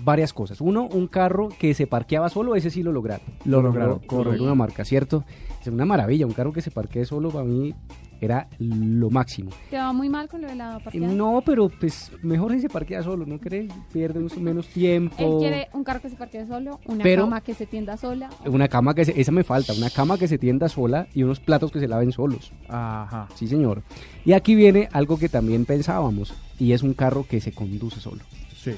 [0.04, 0.62] varias cosas.
[0.62, 3.26] Uno, un carro que se parqueaba solo, ese sí lo lograron.
[3.46, 5.24] Lo lograron, logró- logró una marca, ¿cierto?
[5.62, 7.74] Es una maravilla, un carro que se parquee solo para mí
[8.20, 9.50] era lo máximo.
[9.72, 11.08] ¿Te va muy mal con lo de la Eh, parqueada?
[11.14, 13.72] No, pero pues mejor si se parquea solo, ¿no crees?
[13.92, 15.16] Pierde un- menos tiempo.
[15.18, 18.30] Él quiere un carro que se parquee solo, una Pero- cama que se tienda sola.
[18.46, 21.40] Una cama que se, esa me falta, una cama que se tienda sola y unos
[21.40, 22.52] platos que se laven solos.
[22.70, 23.28] Ajá.
[23.36, 23.82] Sí, señor.
[24.24, 28.22] Y aquí viene algo que también pensábamos, y es un carro que se conduce solo.
[28.56, 28.74] Sí.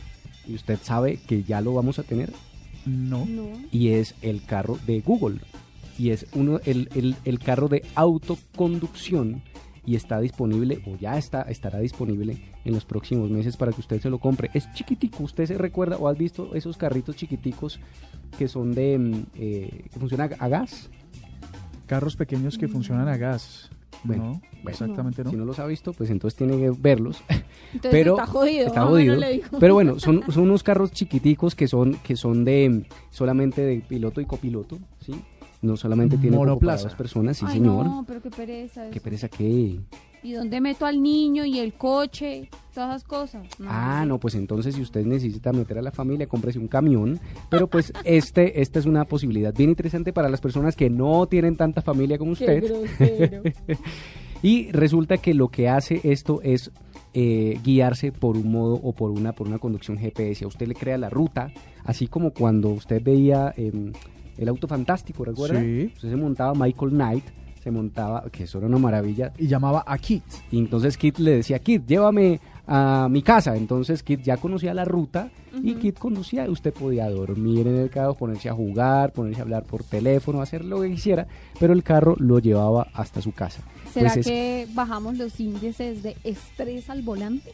[0.48, 2.32] Y usted sabe que ya lo vamos a tener,
[2.86, 3.26] No.
[3.26, 3.48] No.
[3.72, 5.40] y es el carro de Google.
[5.98, 9.42] Y es uno, el, el- el carro de autoconducción,
[9.86, 14.02] y está disponible, o ya está, estará disponible en los próximos meses para que usted
[14.02, 14.50] se lo compre.
[14.54, 17.80] Es chiquitico, usted se recuerda o has visto esos carritos chiquiticos
[18.38, 20.90] que son de, mm, eh, que funcionan a gas.
[21.86, 23.70] Carros pequeños que funcionan a gas.
[24.04, 24.70] Bueno, no, bueno.
[24.70, 25.30] exactamente no.
[25.30, 27.24] Si no los ha visto, pues entonces tiene que verlos.
[27.74, 28.68] Entonces pero está jodido.
[28.68, 29.20] está jodido.
[29.60, 34.22] Pero bueno, son, son unos carros chiquiticos que son, que son de solamente de piloto
[34.22, 35.14] y copiloto, ¿sí?
[35.62, 36.84] No solamente tienen como para Monoplaza.
[36.90, 37.86] dos personas, sí Ay, señor.
[37.86, 38.90] no, pero qué pereza.
[38.92, 39.04] Qué eso.
[39.04, 39.80] pereza que
[40.24, 42.50] ¿Y dónde meto al niño y el coche?
[42.74, 43.48] Todas esas cosas.
[43.68, 47.20] Ah, no, pues entonces si usted necesita meter a la familia, cómprese un camión.
[47.50, 51.58] Pero pues este, esta es una posibilidad bien interesante para las personas que no tienen
[51.58, 52.64] tanta familia como Qué usted.
[52.64, 53.44] grosero.
[54.44, 56.70] Y resulta que lo que hace esto es
[57.14, 60.44] eh, guiarse por un modo o por una, por una conducción GPS.
[60.44, 61.50] A usted le crea la ruta,
[61.86, 63.94] así como cuando usted veía em,
[64.38, 65.62] el auto fantástico, ¿recuerda?
[65.62, 65.92] Sí.
[65.96, 67.24] Usted se montaba Michael Knight,
[67.64, 69.32] se montaba, que eso era una maravilla.
[69.38, 70.24] Y llamaba a Kit.
[70.52, 73.56] Y entonces Kit le decía, Kit, llévame a mi casa.
[73.56, 75.30] Entonces Kit ya conocía la ruta
[75.64, 75.76] y.
[75.76, 76.50] Kit conducía.
[76.50, 80.66] Usted podía dormir en el carro, ponerse a jugar, ponerse a hablar por teléfono, hacer
[80.66, 81.26] lo que quisiera,
[81.60, 83.62] pero el carro lo llevaba hasta su casa.
[83.94, 87.52] ¿Será Pues es- que bajamos los índices de estrés al volante?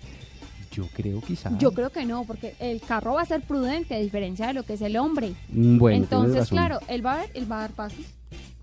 [0.72, 1.55] Yo creo quizá.
[1.57, 4.64] Yo creo que no, porque el carro va a ser prudente, a diferencia de lo
[4.64, 5.34] que es el hombre.
[5.51, 7.99] Mm, Bueno, Entonces, claro, él va a ver, él va a dar pasos,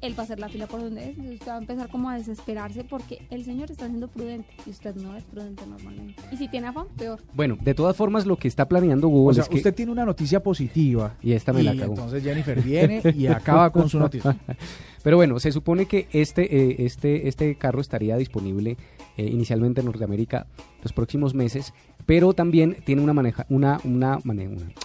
[0.00, 2.10] él va a hacer la fila por donde es, y usted va a empezar como
[2.10, 6.22] a desesperarse porque el señor está siendo prudente y usted no es prudente normalmente.
[6.30, 7.20] Y si tiene afán, peor.
[7.34, 9.56] Bueno, de todas formas, lo que está planeando Google O sea, es que...
[9.56, 11.14] usted tiene una noticia positiva.
[11.22, 11.94] Y esta me la y cagó.
[11.94, 14.36] entonces Jennifer viene y acaba con su noticia.
[15.02, 18.76] Pero bueno, se supone que este, eh, este, este carro estaría disponible
[19.16, 20.46] eh, inicialmente en Norteamérica
[20.82, 21.74] los próximos meses,
[22.06, 24.18] pero también tiene una, maneja, una, una,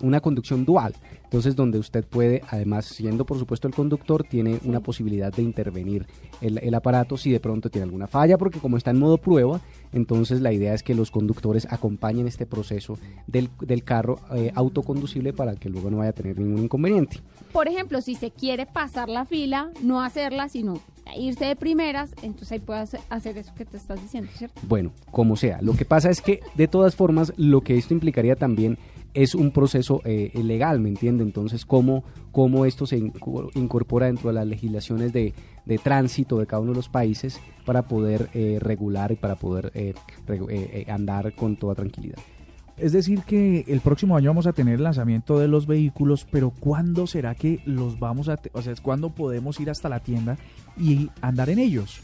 [0.01, 0.95] una conducción dual.
[1.23, 6.05] Entonces, donde usted puede, además, siendo por supuesto el conductor, tiene una posibilidad de intervenir
[6.41, 9.61] el, el aparato si de pronto tiene alguna falla, porque como está en modo prueba,
[9.93, 15.31] entonces la idea es que los conductores acompañen este proceso del, del carro eh, autoconducible
[15.31, 17.19] para que luego no vaya a tener ningún inconveniente.
[17.53, 20.81] Por ejemplo, si se quiere pasar la fila, no hacerla, sino
[21.15, 23.01] irse de primeras, entonces ahí puede hacer-
[23.37, 24.59] eso que te estás diciendo, ¿cierto?
[24.67, 25.61] Bueno, como sea.
[25.61, 28.77] Lo que pasa es que, de todas formas, lo que esto implicaría también
[29.13, 31.23] es un proceso eh, legal, ¿me entiende?
[31.23, 35.33] Entonces, ¿cómo, cómo esto se inco- incorpora dentro de las legislaciones de,
[35.65, 39.71] de tránsito de cada uno de los países para poder eh, regular y para poder
[39.75, 39.93] eh,
[40.29, 42.19] eh, eh, andar con toda tranquilidad?
[42.77, 46.49] Es decir, que el próximo año vamos a tener el lanzamiento de los vehículos, pero
[46.49, 50.37] ¿cuándo será que los vamos a, o sea, cuándo podemos ir hasta la tienda
[50.77, 52.01] y andar en ellos?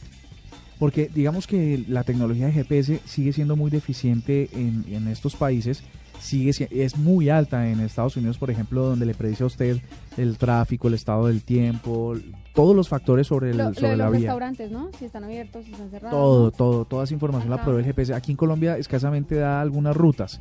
[0.78, 5.84] Porque digamos que la tecnología de GPS sigue siendo muy deficiente en, en estos países,
[6.20, 9.80] sigue si- es muy alta en Estados Unidos, por ejemplo, donde le predice a usted
[10.18, 12.16] el tráfico, el estado del tiempo,
[12.54, 14.20] todos los factores sobre, el, Lo, lo sobre de la los vía.
[14.22, 14.90] restaurantes, ¿no?
[14.98, 16.18] Si están abiertos, si están cerrados.
[16.18, 16.52] Todo, ¿no?
[16.52, 18.14] todo, toda esa información la provee el GPS.
[18.14, 20.40] Aquí en Colombia escasamente da algunas rutas.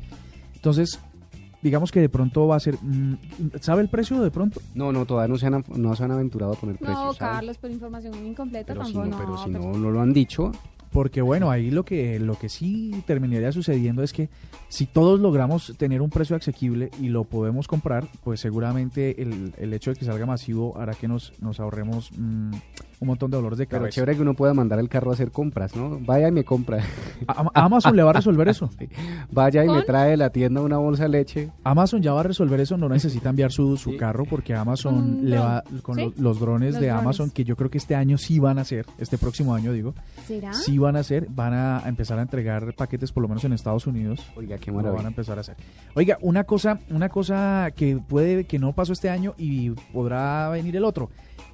[0.55, 0.99] Entonces,
[1.61, 2.75] digamos que de pronto va a ser...
[2.81, 3.13] mm,
[3.61, 4.59] ¿Sabe el precio de pronto?
[4.73, 7.17] No, no, todavía no se han, no se han aventurado a poner No, precios.
[7.17, 7.33] ¿sabe?
[7.35, 9.15] Carlos, por información incompleta Pero si tampoco.
[9.15, 10.51] no, pero si pero- no, no lo han dicho,
[10.97, 14.29] Porque bueno, ahí lo que, lo que sí terminaría sucediendo es que
[14.67, 19.73] si todos logramos tener un precio asequible y lo podemos comprar, pues seguramente el, el
[19.75, 22.51] hecho de que salga masivo hará que nos, nos ahorremos mm,
[22.99, 23.95] un montón de dolores de pero cabeza.
[23.95, 25.99] chévere que uno pueda mandar el carro a hacer compras, ¿no?
[26.01, 26.79] Vaya y me compra.
[27.27, 28.69] A- Amazon le va a resolver eso.
[28.79, 28.89] Sí.
[29.31, 31.51] Vaya y me trae de la tienda una bolsa de leche.
[31.63, 35.29] Amazon ya va a resolver eso, no necesita enviar su, su carro porque Amazon Un
[35.29, 36.91] le va con los, drones Los de drones.
[37.03, 39.93] Amazon que yo creo que este año sí van a hacer, este próximo año digo,
[40.25, 40.53] ¿Será?
[40.53, 43.87] sí van a hacer, van a empezar a entregar paquetes por lo menos en Estados
[43.87, 44.25] Unidos.
[44.35, 45.07] Oiga, qué Lo van a maravilla.
[45.09, 45.55] empezar a hacer.
[45.95, 50.75] Oiga, una cosa, una cosa que puede que no pasó este año y podrá venir
[50.75, 51.09] el otro.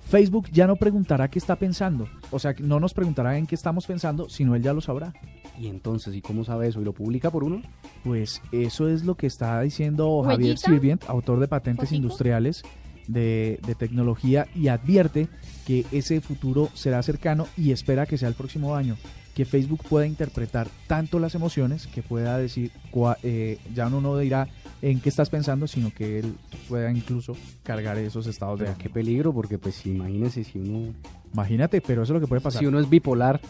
[0.08, 2.08] Facebook ya no preguntará qué está pensando.
[2.32, 5.14] O sea, no nos preguntará en qué estamos pensando, sino él ya lo sabrá.
[5.60, 6.82] Y entonces, ¿y cómo sabe eso?
[6.82, 7.62] ¿Y lo publica por uno?
[8.04, 10.70] Pues eso es lo que está diciendo Javier ¿Huellita?
[10.70, 12.04] Sirvient, autor de patentes ¿Fotico?
[12.04, 12.64] industriales
[13.08, 15.28] de, de tecnología, y advierte
[15.66, 18.96] que ese futuro será cercano y espera que sea el próximo año.
[19.34, 24.18] Que Facebook pueda interpretar tanto las emociones que pueda decir, cua- eh, ya uno no
[24.18, 24.48] dirá
[24.82, 26.36] en qué estás pensando, sino que él
[26.70, 28.80] pueda incluso cargar esos estados de ánimo.
[28.84, 30.94] qué peligro, porque pues imagínese si uno,
[31.34, 32.60] Imagínate, pero eso es lo que puede pasar.
[32.60, 33.42] si uno es bipolar.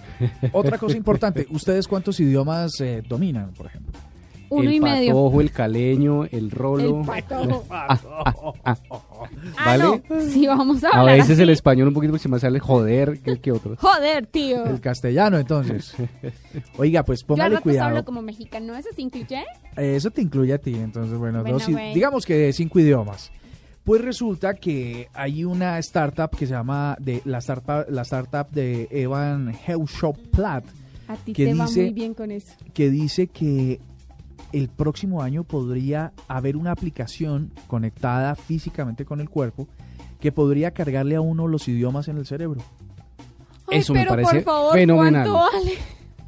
[0.53, 3.91] Otra cosa importante, ¿ustedes cuántos idiomas eh, dominan, por ejemplo?
[4.49, 5.09] Uno el y medio.
[5.13, 6.99] patojo, el caleño, el rolo.
[7.01, 7.65] El patojo.
[9.57, 10.01] Ah, ¿Vale?
[10.09, 10.21] no.
[10.29, 13.19] Sí, vamos a A hablar veces el español un poquito porque se me sale joder
[13.19, 13.75] que, que otro.
[13.77, 14.65] Joder, tío.
[14.65, 15.95] El castellano, entonces.
[16.77, 17.89] Oiga, pues Yo al póngale rato cuidado.
[17.89, 18.75] hablo como mexicano.
[18.75, 19.43] ¿Eso se incluye?
[19.75, 23.31] Eso te incluye a ti, entonces, bueno, Bueno, dos digamos que cinco idiomas.
[23.83, 28.87] Pues resulta que hay una startup que se llama de la startup, la startup de
[28.91, 29.53] Evan
[30.31, 30.63] Platt
[31.07, 31.81] A ti ¿Qué te va dice?
[31.83, 32.53] muy bien con eso.
[32.73, 33.81] que dice que
[34.53, 39.67] el próximo año podría haber una aplicación conectada físicamente con el cuerpo
[40.21, 42.61] que podría cargarle a uno los idiomas en el cerebro.
[43.67, 45.27] Ay, Eso me pero parece por favor, fenomenal.
[45.29, 45.73] ¿cuánto vale?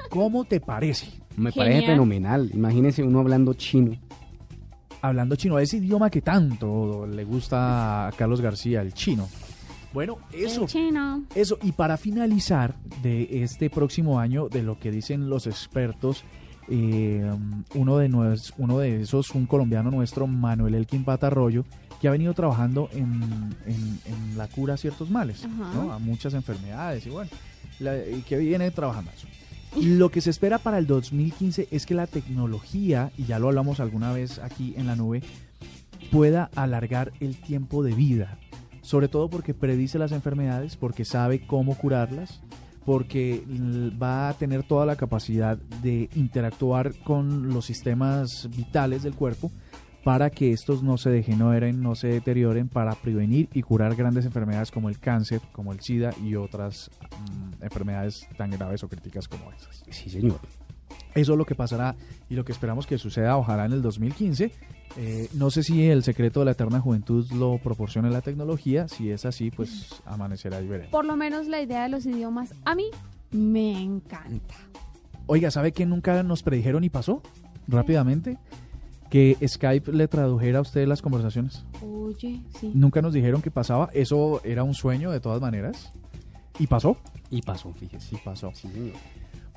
[0.09, 1.07] ¿Cómo te parece?
[1.37, 2.49] Me parece fenomenal.
[2.53, 3.95] Imagínese uno hablando chino.
[5.01, 9.27] Hablando chino, ese idioma que tanto le gusta a Carlos García, el chino.
[9.93, 10.63] Bueno, eso.
[10.63, 11.23] El chino.
[11.35, 16.23] Eso, y para finalizar de este próximo año, de lo que dicen los expertos,
[16.69, 17.31] eh,
[17.75, 21.65] uno, de nues- uno de esos, un colombiano nuestro, Manuel Elkin Patarroyo,
[22.01, 23.21] que ha venido trabajando en,
[23.65, 25.45] en- en la cura a ciertos males,
[25.91, 27.29] a muchas enfermedades, y bueno,
[27.79, 29.27] la- y que viene trabajando eso.
[29.81, 33.79] Lo que se espera para el 2015 es que la tecnología, y ya lo hablamos
[33.79, 35.21] alguna vez aquí en la nube,
[36.11, 38.37] pueda alargar el tiempo de vida.
[38.81, 42.39] Sobre todo porque predice las enfermedades, porque sabe cómo curarlas,
[42.85, 43.43] porque
[44.01, 49.51] va a tener toda la capacidad de interactuar con los sistemas vitales del cuerpo
[50.03, 54.69] para que estos no se degeneren, no se deterioren, para prevenir y curar grandes enfermedades
[54.69, 59.51] como el cáncer, como el SIDA y otras mm, enfermedades tan graves o críticas como
[59.51, 59.83] esas.
[59.89, 60.39] Sí, señor.
[61.15, 61.95] Eso es lo que pasará
[62.29, 64.51] y lo que esperamos que suceda, ojalá en el 2015.
[64.97, 68.87] Eh, no sé si el secreto de la eterna juventud lo proporciona la tecnología.
[68.89, 70.91] Si es así, pues amanecerá y veremos.
[70.91, 72.85] Por lo menos la idea de los idiomas a mí
[73.31, 74.55] me encanta.
[75.25, 77.21] Oiga, ¿sabe qué nunca nos predijeron y pasó?
[77.67, 78.37] Rápidamente.
[79.09, 81.63] Que Skype le tradujera a usted las conversaciones.
[81.81, 82.71] Oye, sí.
[82.73, 83.89] Nunca nos dijeron que pasaba.
[83.93, 85.93] Eso era un sueño de todas maneras.
[86.59, 86.97] Y pasó.
[87.29, 88.15] Y pasó, fíjese.
[88.15, 88.51] Y pasó.
[88.53, 88.95] Sí, señor.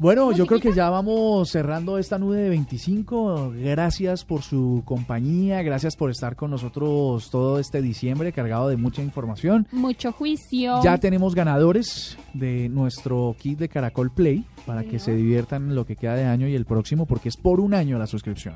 [0.01, 3.53] Bueno, yo creo que ya vamos cerrando esta nube de 25.
[3.57, 9.03] Gracias por su compañía, gracias por estar con nosotros todo este diciembre cargado de mucha
[9.03, 9.67] información.
[9.73, 10.81] Mucho juicio.
[10.85, 15.97] Ya tenemos ganadores de nuestro kit de Caracol Play para que se diviertan lo que
[15.97, 18.55] queda de año y el próximo porque es por un año la suscripción.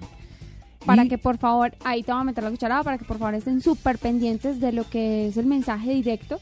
[0.87, 3.19] Para Y- que por favor, ahí te voy a meter la cucharada, para que por
[3.19, 6.39] favor estén súper pendientes de lo que es el mensaje directo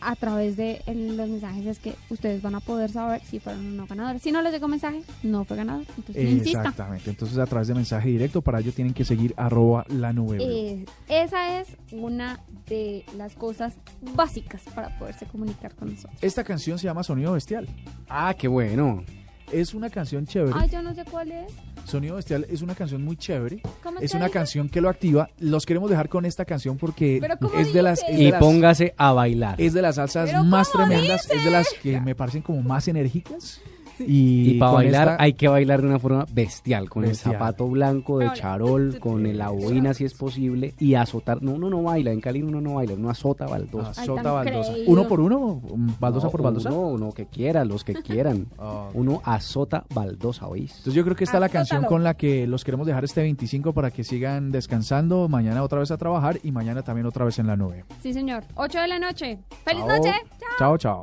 [0.00, 3.66] a través de el- los mensajes es que ustedes van a poder saber si fueron
[3.66, 4.22] o no ganadores.
[4.22, 5.84] Si no les llegó mensaje, no fue ganador.
[5.96, 6.42] Entonces, no.
[6.42, 10.38] Exactamente, entonces a través de mensaje directo para ello tienen que seguir arroba la nube.
[10.40, 13.74] Eh, esa es una de las cosas
[14.14, 16.18] básicas para poderse comunicar con nosotros.
[16.20, 17.68] Esta canción se llama Sonido Bestial.
[18.08, 19.04] Ah, qué bueno.
[19.52, 20.52] Es una canción chévere.
[20.54, 21.50] Ay, yo no sé cuál es.
[21.86, 23.62] Sonido Bestial es una canción muy chévere.
[23.82, 24.34] ¿Cómo Es una dice?
[24.34, 25.30] canción que lo activa.
[25.38, 28.12] Los queremos dejar con esta canción porque Pero ¿cómo es de las dice?
[28.12, 29.58] es de Y las- póngase a bailar.
[29.58, 32.88] es de las salsas ¿Pero más tremendas, es de las que me parecen como más
[32.88, 33.60] enérgicas.
[34.06, 37.34] Y, para bailar esta- hay que bailar de una forma bestial, con Bestial.
[37.34, 41.42] el zapato blanco de charol, con el- la boina si es posible, y azotar.
[41.42, 43.90] No, uno no baila, en Cali uno no baila, uno azota baldosa.
[44.00, 44.72] Azota baldosa.
[44.72, 44.90] creído.
[44.92, 45.60] ¿Uno por uno?
[46.00, 46.70] ¿Baldosa No, por baldosa?
[46.70, 48.46] Uno, uno que quiera, los que quieran.
[48.60, 50.70] Ah, Uno azota baldosa, ¿oís?
[50.72, 53.20] Entonces yo creo que esta es la canción con la que los queremos dejar este
[53.22, 57.38] 25 para que sigan descansando, mañana otra vez a trabajar y mañana también otra vez
[57.38, 57.84] en la nube.
[58.02, 58.44] Sí, señor.
[58.56, 59.38] 8 de la noche.
[59.64, 59.96] ¡Feliz Chao.
[59.96, 60.12] noche!
[60.58, 61.02] Chao, chao.